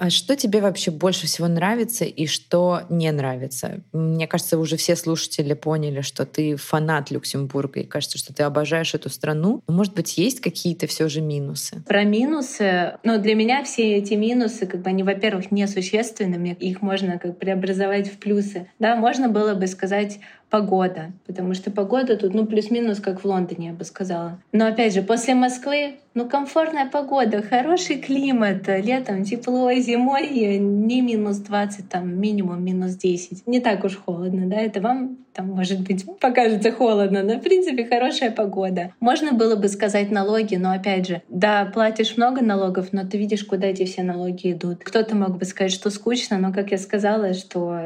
А 0.00 0.08
что 0.08 0.34
тебе 0.34 0.62
вообще 0.62 0.90
больше 0.90 1.26
всего 1.26 1.46
нравится 1.46 2.06
и 2.06 2.26
что 2.26 2.84
не 2.88 3.12
нравится? 3.12 3.82
Мне 3.92 4.26
кажется, 4.26 4.58
уже 4.58 4.78
все 4.78 4.96
слушатели 4.96 5.52
поняли, 5.52 6.00
что 6.00 6.24
ты 6.24 6.56
фанат 6.56 7.10
Люксембурга, 7.10 7.80
и 7.80 7.84
кажется, 7.84 8.16
что 8.16 8.32
ты 8.32 8.42
обожаешь 8.44 8.94
эту 8.94 9.10
страну. 9.10 9.62
Может 9.68 9.94
быть, 9.94 10.16
есть 10.16 10.40
какие-то 10.40 10.86
все 10.86 11.06
же 11.10 11.20
минусы? 11.20 11.82
Про 11.86 12.04
минусы, 12.04 12.94
ну, 13.04 13.20
для 13.20 13.34
меня 13.34 13.62
все 13.62 13.98
эти 13.98 14.14
минусы, 14.14 14.64
как 14.64 14.80
бы 14.80 14.88
они, 14.88 15.02
во-первых, 15.02 15.50
несущественны, 15.50 16.56
их 16.58 16.80
можно 16.80 17.18
как 17.18 17.38
преобразовать 17.38 18.10
в 18.10 18.16
плюсы. 18.16 18.70
Да, 18.78 18.96
можно 18.96 19.28
было 19.28 19.52
бы 19.52 19.66
сказать, 19.66 20.18
погода, 20.50 21.12
потому 21.26 21.54
что 21.54 21.70
погода 21.70 22.16
тут, 22.16 22.34
ну, 22.34 22.44
плюс-минус, 22.44 23.00
как 23.00 23.22
в 23.22 23.24
Лондоне, 23.24 23.68
я 23.68 23.72
бы 23.72 23.84
сказала. 23.84 24.38
Но, 24.52 24.66
опять 24.66 24.92
же, 24.92 25.02
после 25.02 25.34
Москвы, 25.34 25.94
ну, 26.14 26.28
комфортная 26.28 26.90
погода, 26.90 27.40
хороший 27.40 27.98
климат, 27.98 28.66
летом 28.66 29.24
тепло, 29.24 29.72
зимой 29.74 30.58
не 30.58 31.00
минус 31.02 31.36
20, 31.38 31.88
там, 31.88 32.20
минимум 32.20 32.64
минус 32.64 32.96
10. 32.96 33.46
Не 33.46 33.60
так 33.60 33.84
уж 33.84 33.96
холодно, 33.96 34.46
да, 34.46 34.56
это 34.56 34.80
вам 34.80 35.18
там, 35.32 35.48
может 35.50 35.80
быть, 35.80 36.04
покажется 36.20 36.72
холодно, 36.72 37.22
но, 37.22 37.34
в 37.34 37.40
принципе, 37.40 37.86
хорошая 37.86 38.32
погода. 38.32 38.92
Можно 38.98 39.32
было 39.32 39.54
бы 39.54 39.68
сказать 39.68 40.10
налоги, 40.10 40.56
но, 40.56 40.72
опять 40.72 41.06
же, 41.06 41.22
да, 41.28 41.64
платишь 41.66 42.16
много 42.16 42.42
налогов, 42.42 42.88
но 42.92 43.06
ты 43.06 43.16
видишь, 43.16 43.44
куда 43.44 43.68
эти 43.68 43.84
все 43.84 44.02
налоги 44.02 44.52
идут. 44.52 44.82
Кто-то 44.82 45.14
мог 45.14 45.38
бы 45.38 45.44
сказать, 45.44 45.72
что 45.72 45.90
скучно, 45.90 46.38
но, 46.38 46.52
как 46.52 46.72
я 46.72 46.78
сказала, 46.78 47.34
что 47.34 47.80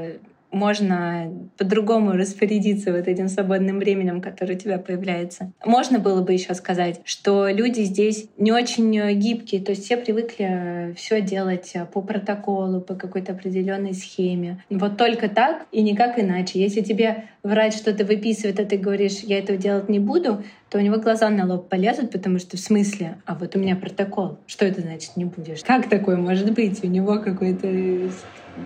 можно 0.55 1.31
по-другому 1.59 2.12
распорядиться 2.12 2.93
вот 2.93 3.09
этим 3.09 3.29
свободным 3.29 3.79
временем, 3.79 4.21
которое 4.21 4.55
у 4.55 4.59
тебя 4.59 4.79
появляется. 4.79 5.53
Можно 5.64 5.99
было 5.99 6.23
бы 6.23 6.33
еще 6.33 6.55
сказать, 6.55 7.01
что 7.05 7.49
люди 7.49 7.83
здесь 7.83 8.29
не 8.38 8.53
очень 8.53 9.19
гибкие, 9.19 9.61
то 9.61 9.71
есть 9.71 9.85
все 9.85 9.97
привыкли 9.97 10.95
все 10.97 11.21
делать 11.21 11.75
по 11.93 12.01
протоколу, 12.01 12.81
по 12.81 12.95
какой-то 12.95 13.33
определенной 13.33 13.95
схеме. 13.95 14.62
Вот 14.71 14.97
только 14.97 15.29
так 15.29 15.67
и 15.73 15.83
никак 15.83 16.19
иначе. 16.19 16.61
Если 16.61 16.81
тебе 16.81 17.25
врач 17.43 17.75
что-то 17.75 18.05
выписывает, 18.05 18.61
а 18.61 18.64
ты 18.64 18.77
говоришь, 18.79 19.21
я 19.21 19.38
этого 19.38 19.59
делать 19.59 19.88
не 19.88 19.99
буду, 19.99 20.43
то 20.71 20.79
у 20.79 20.81
него 20.81 20.97
глаза 20.97 21.29
на 21.31 21.47
лоб 21.47 21.69
полезут, 21.69 22.11
потому 22.11 22.38
что 22.38 22.57
в 22.57 22.61
смысле, 22.61 23.17
а 23.27 23.35
вот 23.35 23.55
у 23.55 23.59
меня 23.59 23.76
протокол. 23.76 24.39
Что 24.47 24.64
это 24.64 24.81
значит 24.81 25.16
не 25.16 25.24
будешь? 25.24 25.62
Как 25.62 25.89
такое 25.89 26.16
может 26.16 26.53
быть? 26.53 26.83
У 26.83 26.87
него 26.87 27.18
какой-то 27.18 27.68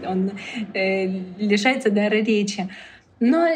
он 0.07 0.33
э, 0.75 1.07
лишается 1.39 1.91
дара 1.91 2.17
речи. 2.17 2.69
Но 3.21 3.47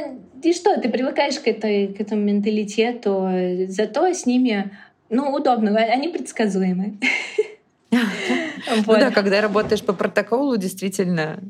и 0.43 0.53
что, 0.53 0.81
ты 0.81 0.89
привыкаешь 0.89 1.39
к, 1.39 1.47
этой, 1.47 1.89
к 1.89 2.01
этому 2.01 2.23
менталитету, 2.23 3.29
зато 3.69 4.07
с 4.13 4.27
ними, 4.27 4.71
ну, 5.09 5.33
удобно, 5.33 5.77
они 5.79 6.09
предсказуемы. 6.09 6.95
Ну 8.87 8.95
да, 8.95 9.11
когда 9.11 9.41
работаешь 9.41 9.83
по 9.83 9.93
протоколу, 9.93 10.57
действительно 10.57 11.41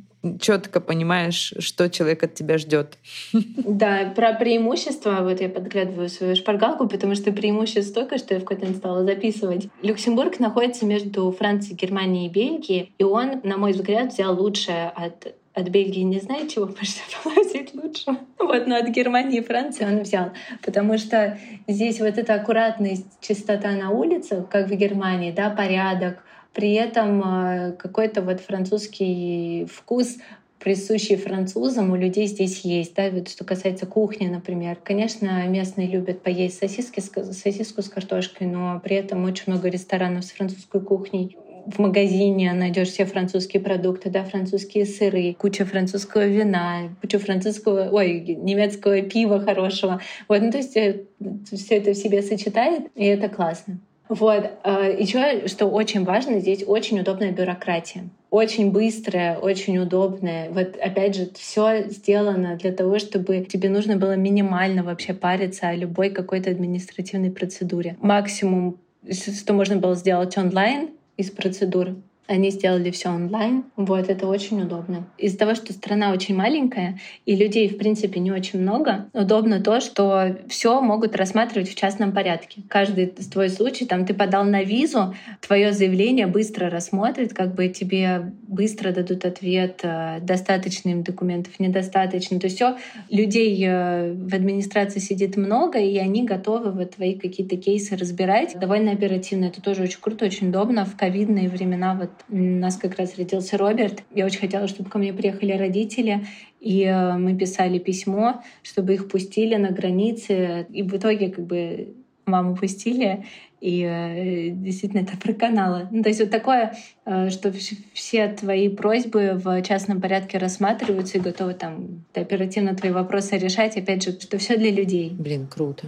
четко 0.41 0.81
понимаешь, 0.81 1.53
что 1.59 1.89
человек 1.89 2.23
от 2.23 2.35
тебя 2.35 2.59
ждет. 2.59 2.99
Да, 3.57 4.13
про 4.15 4.33
преимущества, 4.35 5.19
вот 5.23 5.41
я 5.41 5.49
подглядываю 5.49 6.09
свою 6.09 6.37
шпаргалку, 6.37 6.89
потому 6.89 7.15
что 7.15 7.33
преимущество 7.33 7.83
столько, 7.83 8.19
что 8.19 8.35
я 8.35 8.41
в 8.41 8.45
какой-то 8.45 8.73
стала 8.75 9.05
записывать. 9.05 9.69
Люксембург 9.83 10.39
находится 10.41 10.85
между 10.87 11.31
Францией, 11.33 11.77
Германией 11.77 12.27
и 12.27 12.31
Бельгией, 12.31 12.93
и 12.99 13.05
он, 13.05 13.41
на 13.45 13.57
мой 13.57 13.73
взгляд, 13.73 14.13
взял 14.13 14.39
лучшее 14.39 14.91
от 14.95 15.35
от 15.55 15.69
Бельгии 15.69 16.01
не 16.01 16.19
знаю 16.19 16.49
чего, 16.49 16.65
было 16.67 17.45
взять 17.45 17.75
лучше. 17.75 18.17
Вот, 18.39 18.67
но 18.67 18.77
от 18.77 18.89
Германии 18.89 19.41
и 19.41 19.45
Франции 19.45 19.85
он 19.85 20.01
взял. 20.01 20.31
Потому 20.63 20.97
что 20.97 21.39
здесь 21.69 22.01
вот 22.01 22.17
эта 22.17 22.35
аккуратность, 22.35 23.07
чистота 23.21 23.73
на 23.73 23.91
улицах, 23.91 24.49
как 24.49 24.69
в 24.69 24.75
Германии, 24.75 25.31
да, 25.31 25.51
порядок, 25.51 26.25
при 26.53 26.75
этом 26.75 27.23
э, 27.23 27.73
какой-то 27.73 28.23
вот 28.23 28.41
французский 28.41 29.67
вкус 29.73 30.19
присущий 30.63 31.17
французам, 31.17 31.91
у 31.91 31.97
людей 31.97 32.27
здесь 32.27 32.61
есть. 32.61 32.95
Да? 32.95 33.11
Вот 33.11 33.29
что 33.29 33.45
касается 33.45 33.87
кухни, 33.87 34.29
например. 34.29 34.79
Конечно, 34.83 35.47
местные 35.49 35.89
любят 35.89 36.23
поесть 36.23 36.59
сосиски, 36.59 37.01
сосиску 37.01 37.83
с 37.83 37.89
картошкой, 37.89 38.47
но 38.47 38.81
при 38.83 38.97
этом 38.97 39.25
очень 39.25 39.45
много 39.49 39.69
ресторанов 39.69 40.25
с 40.25 40.31
французской 40.31 40.81
кухней 40.81 41.37
в 41.67 41.79
магазине 41.79 42.53
найдешь 42.53 42.89
все 42.89 43.05
французские 43.05 43.63
продукты, 43.63 44.11
да, 44.11 44.25
французские 44.25 44.85
сыры, 44.85 45.35
куча 45.39 45.65
французского 45.65 46.27
вина, 46.27 46.91
куча 47.01 47.19
французского, 47.19 47.89
ой, 47.91 48.21
немецкого 48.21 49.03
пива 49.03 49.41
хорошего. 49.41 50.01
Вот, 50.29 50.41
ну 50.41 50.51
то 50.51 50.59
есть 50.59 50.77
э, 50.77 51.05
все 51.53 51.77
это 51.77 51.93
в 51.93 51.97
себе 51.97 52.23
сочетает, 52.23 52.91
и 52.95 53.05
это 53.05 53.29
классно. 53.29 53.79
Вот. 54.13 54.45
Еще, 54.65 55.49
что 55.49 55.67
очень 55.67 56.05
важно, 56.05 56.39
здесь 56.39 56.65
очень 56.67 57.01
удобная 57.01 57.33
бюрократия. 57.33 58.05
Очень 58.31 58.71
быстрая, 58.71 59.39
очень 59.39 59.79
удобная. 59.79 60.51
Вот 60.51 60.77
опять 60.77 61.17
же, 61.17 61.29
все 61.35 61.85
сделано 61.89 62.57
для 62.57 62.73
того, 62.73 62.99
чтобы 62.99 63.41
тебе 63.41 63.71
нужно 63.71 63.97
было 63.97 64.15
минимально 64.17 64.83
вообще 64.83 65.15
париться 65.15 65.69
о 65.69 65.75
любой 65.75 66.11
какой-то 66.11 66.51
административной 66.51 67.31
процедуре. 67.31 67.97
Максимум, 68.01 68.77
что 69.11 69.55
можно 69.55 69.77
было 69.77 69.95
сделать 69.95 70.37
онлайн 70.37 70.91
из 71.17 71.31
процедур, 71.31 71.97
они 72.27 72.51
сделали 72.51 72.91
все 72.91 73.09
онлайн. 73.09 73.65
Вот, 73.77 74.09
это 74.09 74.27
очень 74.27 74.63
удобно. 74.63 75.07
Из-за 75.19 75.39
того, 75.39 75.55
что 75.55 75.73
страна 75.73 76.13
очень 76.13 76.37
маленькая 76.37 76.99
и 77.27 77.35
людей, 77.35 77.69
в 77.69 77.77
принципе, 77.77 78.21
не 78.21 78.31
очень 78.31 78.61
много, 78.61 79.11
удобно 79.13 79.61
то, 79.61 79.81
что 79.81 80.39
все 80.49 80.81
могут 80.81 81.17
рассматривать 81.17 81.69
в 81.69 81.75
частном 81.75 82.13
порядке. 82.13 82.63
Каждый 82.69 83.07
твой 83.07 83.49
случай, 83.49 83.85
там 83.85 84.07
ты 84.07 84.15
подал 84.15 84.45
на 84.45 84.63
визу, 84.63 85.15
твое 85.41 85.73
заявление 85.73 86.27
быстро 86.27 86.71
рассмотрят, 86.71 87.33
как 87.33 87.55
бы 87.55 87.69
тебе 87.69 88.33
быстро 88.47 88.93
дадут 88.93 89.25
ответ, 89.25 89.81
э, 89.83 90.21
достаточно 90.21 90.91
им 90.91 91.03
документов, 91.03 91.59
недостаточно. 91.59 92.39
То 92.39 92.47
есть 92.47 92.57
все, 92.57 92.77
людей 93.11 93.63
э, 93.67 94.13
в 94.13 94.35
администрации 94.35 95.01
сидит 95.01 95.37
много, 95.37 95.79
и 95.79 95.97
они 95.99 96.25
готовы 96.25 96.71
вот 96.71 96.93
твои 96.93 97.15
какие-то 97.15 97.57
кейсы 97.57 97.97
разбирать 97.97 98.57
довольно 98.59 98.93
оперативно. 98.93 99.47
Это 99.47 99.61
тоже 99.61 99.83
очень 99.83 100.01
круто, 100.01 100.25
очень 100.25 100.49
удобно. 100.51 100.85
В 100.85 100.97
ковидные 100.97 101.49
времена 101.49 101.95
вот 101.95 102.12
у 102.29 102.37
нас 102.37 102.77
как 102.77 102.97
раз 102.97 103.17
родился 103.17 103.57
Роберт. 103.59 104.03
Я 104.15 104.27
очень 104.27 104.41
хотела, 104.41 104.69
чтобы 104.69 104.91
ко 104.91 104.99
мне 104.99 105.13
приехали 105.13 105.53
родители, 105.53 106.27
и 106.61 106.83
э, 106.85 107.17
мы 107.17 107.37
писали 107.37 107.79
письмо, 107.79 108.43
чтобы 108.63 108.95
их 108.95 109.09
пустили 109.09 109.57
на 109.57 109.71
границе. 109.71 110.67
И 110.71 110.83
в 110.83 110.97
итоге 110.97 111.31
как 111.31 111.47
бы 111.47 111.95
маму 112.27 112.57
пустили, 112.57 113.25
и 113.61 113.83
э, 113.83 114.51
действительно 114.51 115.03
это 115.03 115.17
проканало. 115.17 115.89
Ну, 115.91 116.03
то 116.03 116.09
есть 116.09 116.21
вот 116.21 116.31
такое, 116.31 116.77
э, 117.05 117.31
что 117.31 117.53
все 117.93 118.29
твои 118.29 118.69
просьбы 118.69 119.35
в 119.35 119.63
частном 119.63 120.01
порядке 120.01 120.39
рассматриваются 120.39 121.19
и 121.19 121.21
готовы 121.21 121.55
там 121.55 122.05
оперативно 122.15 122.75
твои 122.75 122.93
вопросы 122.93 123.39
решать. 123.39 123.77
Опять 123.77 124.03
же, 124.03 124.13
что 124.13 124.39
все 124.39 124.57
для 124.57 124.71
людей. 124.71 125.11
Блин, 125.11 125.47
круто. 125.47 125.87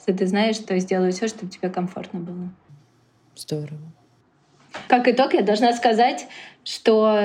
Что 0.00 0.12
ты 0.12 0.26
знаешь, 0.26 0.56
что 0.56 0.78
сделаю 0.78 1.12
все, 1.12 1.26
чтобы 1.26 1.50
тебе 1.50 1.68
комфортно 1.68 2.20
было. 2.20 2.52
Здорово. 3.34 3.95
Как 4.88 5.08
итог, 5.08 5.34
я 5.34 5.42
должна 5.42 5.72
сказать, 5.72 6.26
что, 6.64 7.18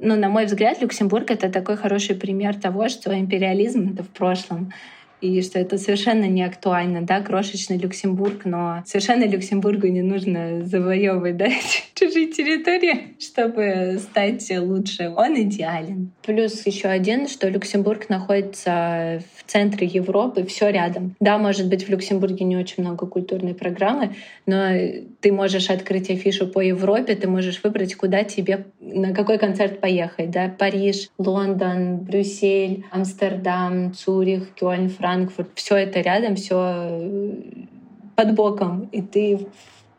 ну, 0.00 0.16
на 0.16 0.28
мой 0.28 0.46
взгляд, 0.46 0.80
Люксембург— 0.80 1.30
это 1.32 1.50
такой 1.50 1.76
хороший 1.76 2.16
пример 2.16 2.54
того, 2.54 2.88
что 2.88 3.16
империализм— 3.16 3.92
это 3.94 4.02
в 4.02 4.08
прошлом 4.08 4.72
и 5.20 5.42
что 5.42 5.58
это 5.58 5.78
совершенно 5.78 6.24
не 6.24 6.42
актуально, 6.42 7.02
да, 7.02 7.20
крошечный 7.20 7.78
Люксембург, 7.78 8.44
но 8.44 8.82
совершенно 8.86 9.24
Люксембургу 9.24 9.86
не 9.86 10.02
нужно 10.02 10.64
завоевывать, 10.64 11.36
да, 11.36 11.48
чужие 11.94 12.28
территории, 12.28 13.16
чтобы 13.18 13.98
стать 14.00 14.50
лучше. 14.58 15.12
Он 15.16 15.40
идеален. 15.42 16.10
Плюс 16.24 16.66
еще 16.66 16.88
один, 16.88 17.28
что 17.28 17.48
Люксембург 17.48 18.08
находится 18.08 19.22
в 19.36 19.50
центре 19.50 19.86
Европы, 19.86 20.44
все 20.44 20.70
рядом. 20.70 21.14
Да, 21.20 21.38
может 21.38 21.68
быть, 21.68 21.86
в 21.86 21.90
Люксембурге 21.90 22.44
не 22.44 22.56
очень 22.56 22.82
много 22.82 23.06
культурной 23.06 23.54
программы, 23.54 24.14
но 24.44 24.70
ты 25.20 25.32
можешь 25.32 25.70
открыть 25.70 26.10
афишу 26.10 26.46
по 26.46 26.60
Европе, 26.60 27.14
ты 27.14 27.28
можешь 27.28 27.62
выбрать, 27.62 27.94
куда 27.94 28.24
тебе, 28.24 28.66
на 28.80 29.14
какой 29.14 29.38
концерт 29.38 29.80
поехать, 29.80 30.30
да, 30.30 30.48
Париж, 30.48 31.08
Лондон, 31.18 31.98
Брюссель, 31.98 32.84
Амстердам, 32.90 33.94
Цюрих, 33.94 34.54
Кёльн, 34.54 34.88
Франкфурт, 35.06 35.50
все 35.54 35.76
это 35.76 36.00
рядом, 36.00 36.34
все 36.34 36.56
э, 36.58 37.32
под 38.16 38.34
боком, 38.34 38.88
и 38.90 39.02
ты 39.02 39.46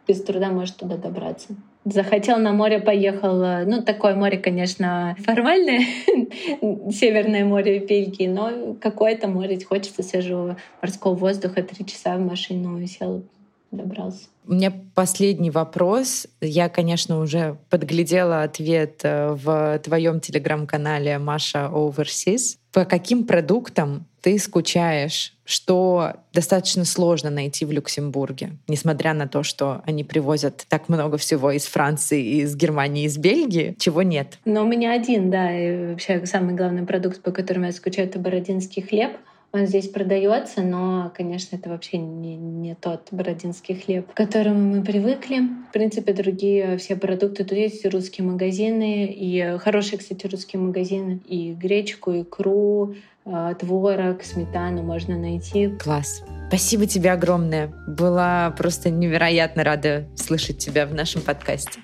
без 0.05 0.21
труда 0.21 0.49
можешь 0.49 0.75
туда 0.75 0.97
добраться. 0.97 1.55
Захотел 1.85 2.37
на 2.39 2.51
море, 2.51 2.79
поехал. 2.79 3.41
Э, 3.41 3.63
ну, 3.63 3.81
такое 3.81 4.15
море, 4.15 4.37
конечно, 4.37 5.15
формальное, 5.19 5.79
Северное 6.91 7.45
море 7.45 7.79
Бельгии, 7.79 8.27
но 8.27 8.73
какое-то 8.81 9.29
море 9.29 9.57
хочется 9.63 10.03
свежего 10.03 10.57
морского 10.81 11.15
воздуха. 11.15 11.63
Три 11.63 11.85
часа 11.85 12.17
в 12.17 12.19
машину 12.19 12.85
сел, 12.85 13.23
добрался. 13.71 14.27
У 14.45 14.53
меня 14.53 14.71
последний 14.95 15.51
вопрос. 15.51 16.27
Я, 16.39 16.69
конечно, 16.69 17.19
уже 17.19 17.57
подглядела 17.69 18.43
ответ 18.43 19.01
э, 19.03 19.31
в 19.33 19.79
твоем 19.79 20.19
телеграм-канале 20.19 21.17
Маша 21.17 21.69
Overseas. 21.71 22.57
По 22.71 22.85
каким 22.85 23.25
продуктам 23.25 24.05
ты 24.21 24.39
скучаешь, 24.39 25.33
что 25.43 26.13
достаточно 26.33 26.85
сложно 26.85 27.29
найти 27.29 27.65
в 27.65 27.71
Люксембурге, 27.71 28.51
несмотря 28.67 29.13
на 29.13 29.27
то, 29.27 29.43
что 29.43 29.81
они 29.85 30.03
привозят 30.03 30.65
так 30.69 30.87
много 30.89 31.17
всего 31.17 31.51
из 31.51 31.65
Франции, 31.65 32.41
из 32.41 32.55
Германии, 32.55 33.05
из 33.05 33.17
Бельгии, 33.17 33.75
чего 33.79 34.01
нет? 34.01 34.39
Но 34.45 34.63
у 34.63 34.67
меня 34.67 34.93
один, 34.93 35.29
да, 35.29 35.51
и 35.51 35.91
вообще 35.91 36.25
самый 36.25 36.55
главный 36.55 36.85
продукт, 36.85 37.21
по 37.21 37.31
которому 37.31 37.65
я 37.65 37.71
скучаю, 37.71 38.07
это 38.07 38.19
бородинский 38.19 38.81
хлеб— 38.81 39.11
он 39.53 39.65
здесь 39.65 39.87
продается, 39.87 40.61
но, 40.61 41.11
конечно, 41.15 41.55
это 41.55 41.69
вообще 41.69 41.97
не, 41.97 42.35
не 42.35 42.75
тот 42.75 43.07
бородинский 43.11 43.75
хлеб, 43.75 44.11
к 44.11 44.15
которому 44.15 44.59
мы 44.59 44.83
привыкли. 44.83 45.41
В 45.69 45.73
принципе, 45.73 46.13
другие 46.13 46.77
все 46.77 46.95
продукты. 46.95 47.43
Тут 47.43 47.57
есть 47.57 47.85
русские 47.85 48.27
магазины, 48.27 49.05
и 49.05 49.57
хорошие, 49.59 49.99
кстати, 49.99 50.27
русские 50.27 50.61
магазины. 50.61 51.21
И 51.25 51.53
гречку, 51.53 52.11
икру, 52.21 52.95
а, 53.25 53.53
творог, 53.55 54.23
сметану 54.23 54.83
можно 54.83 55.17
найти. 55.17 55.69
Класс. 55.79 56.23
Спасибо 56.49 56.85
тебе 56.85 57.11
огромное. 57.11 57.73
Была 57.87 58.51
просто 58.51 58.89
невероятно 58.89 59.63
рада 59.63 60.07
слышать 60.15 60.57
тебя 60.59 60.85
в 60.85 60.93
нашем 60.93 61.21
подкасте. 61.21 61.79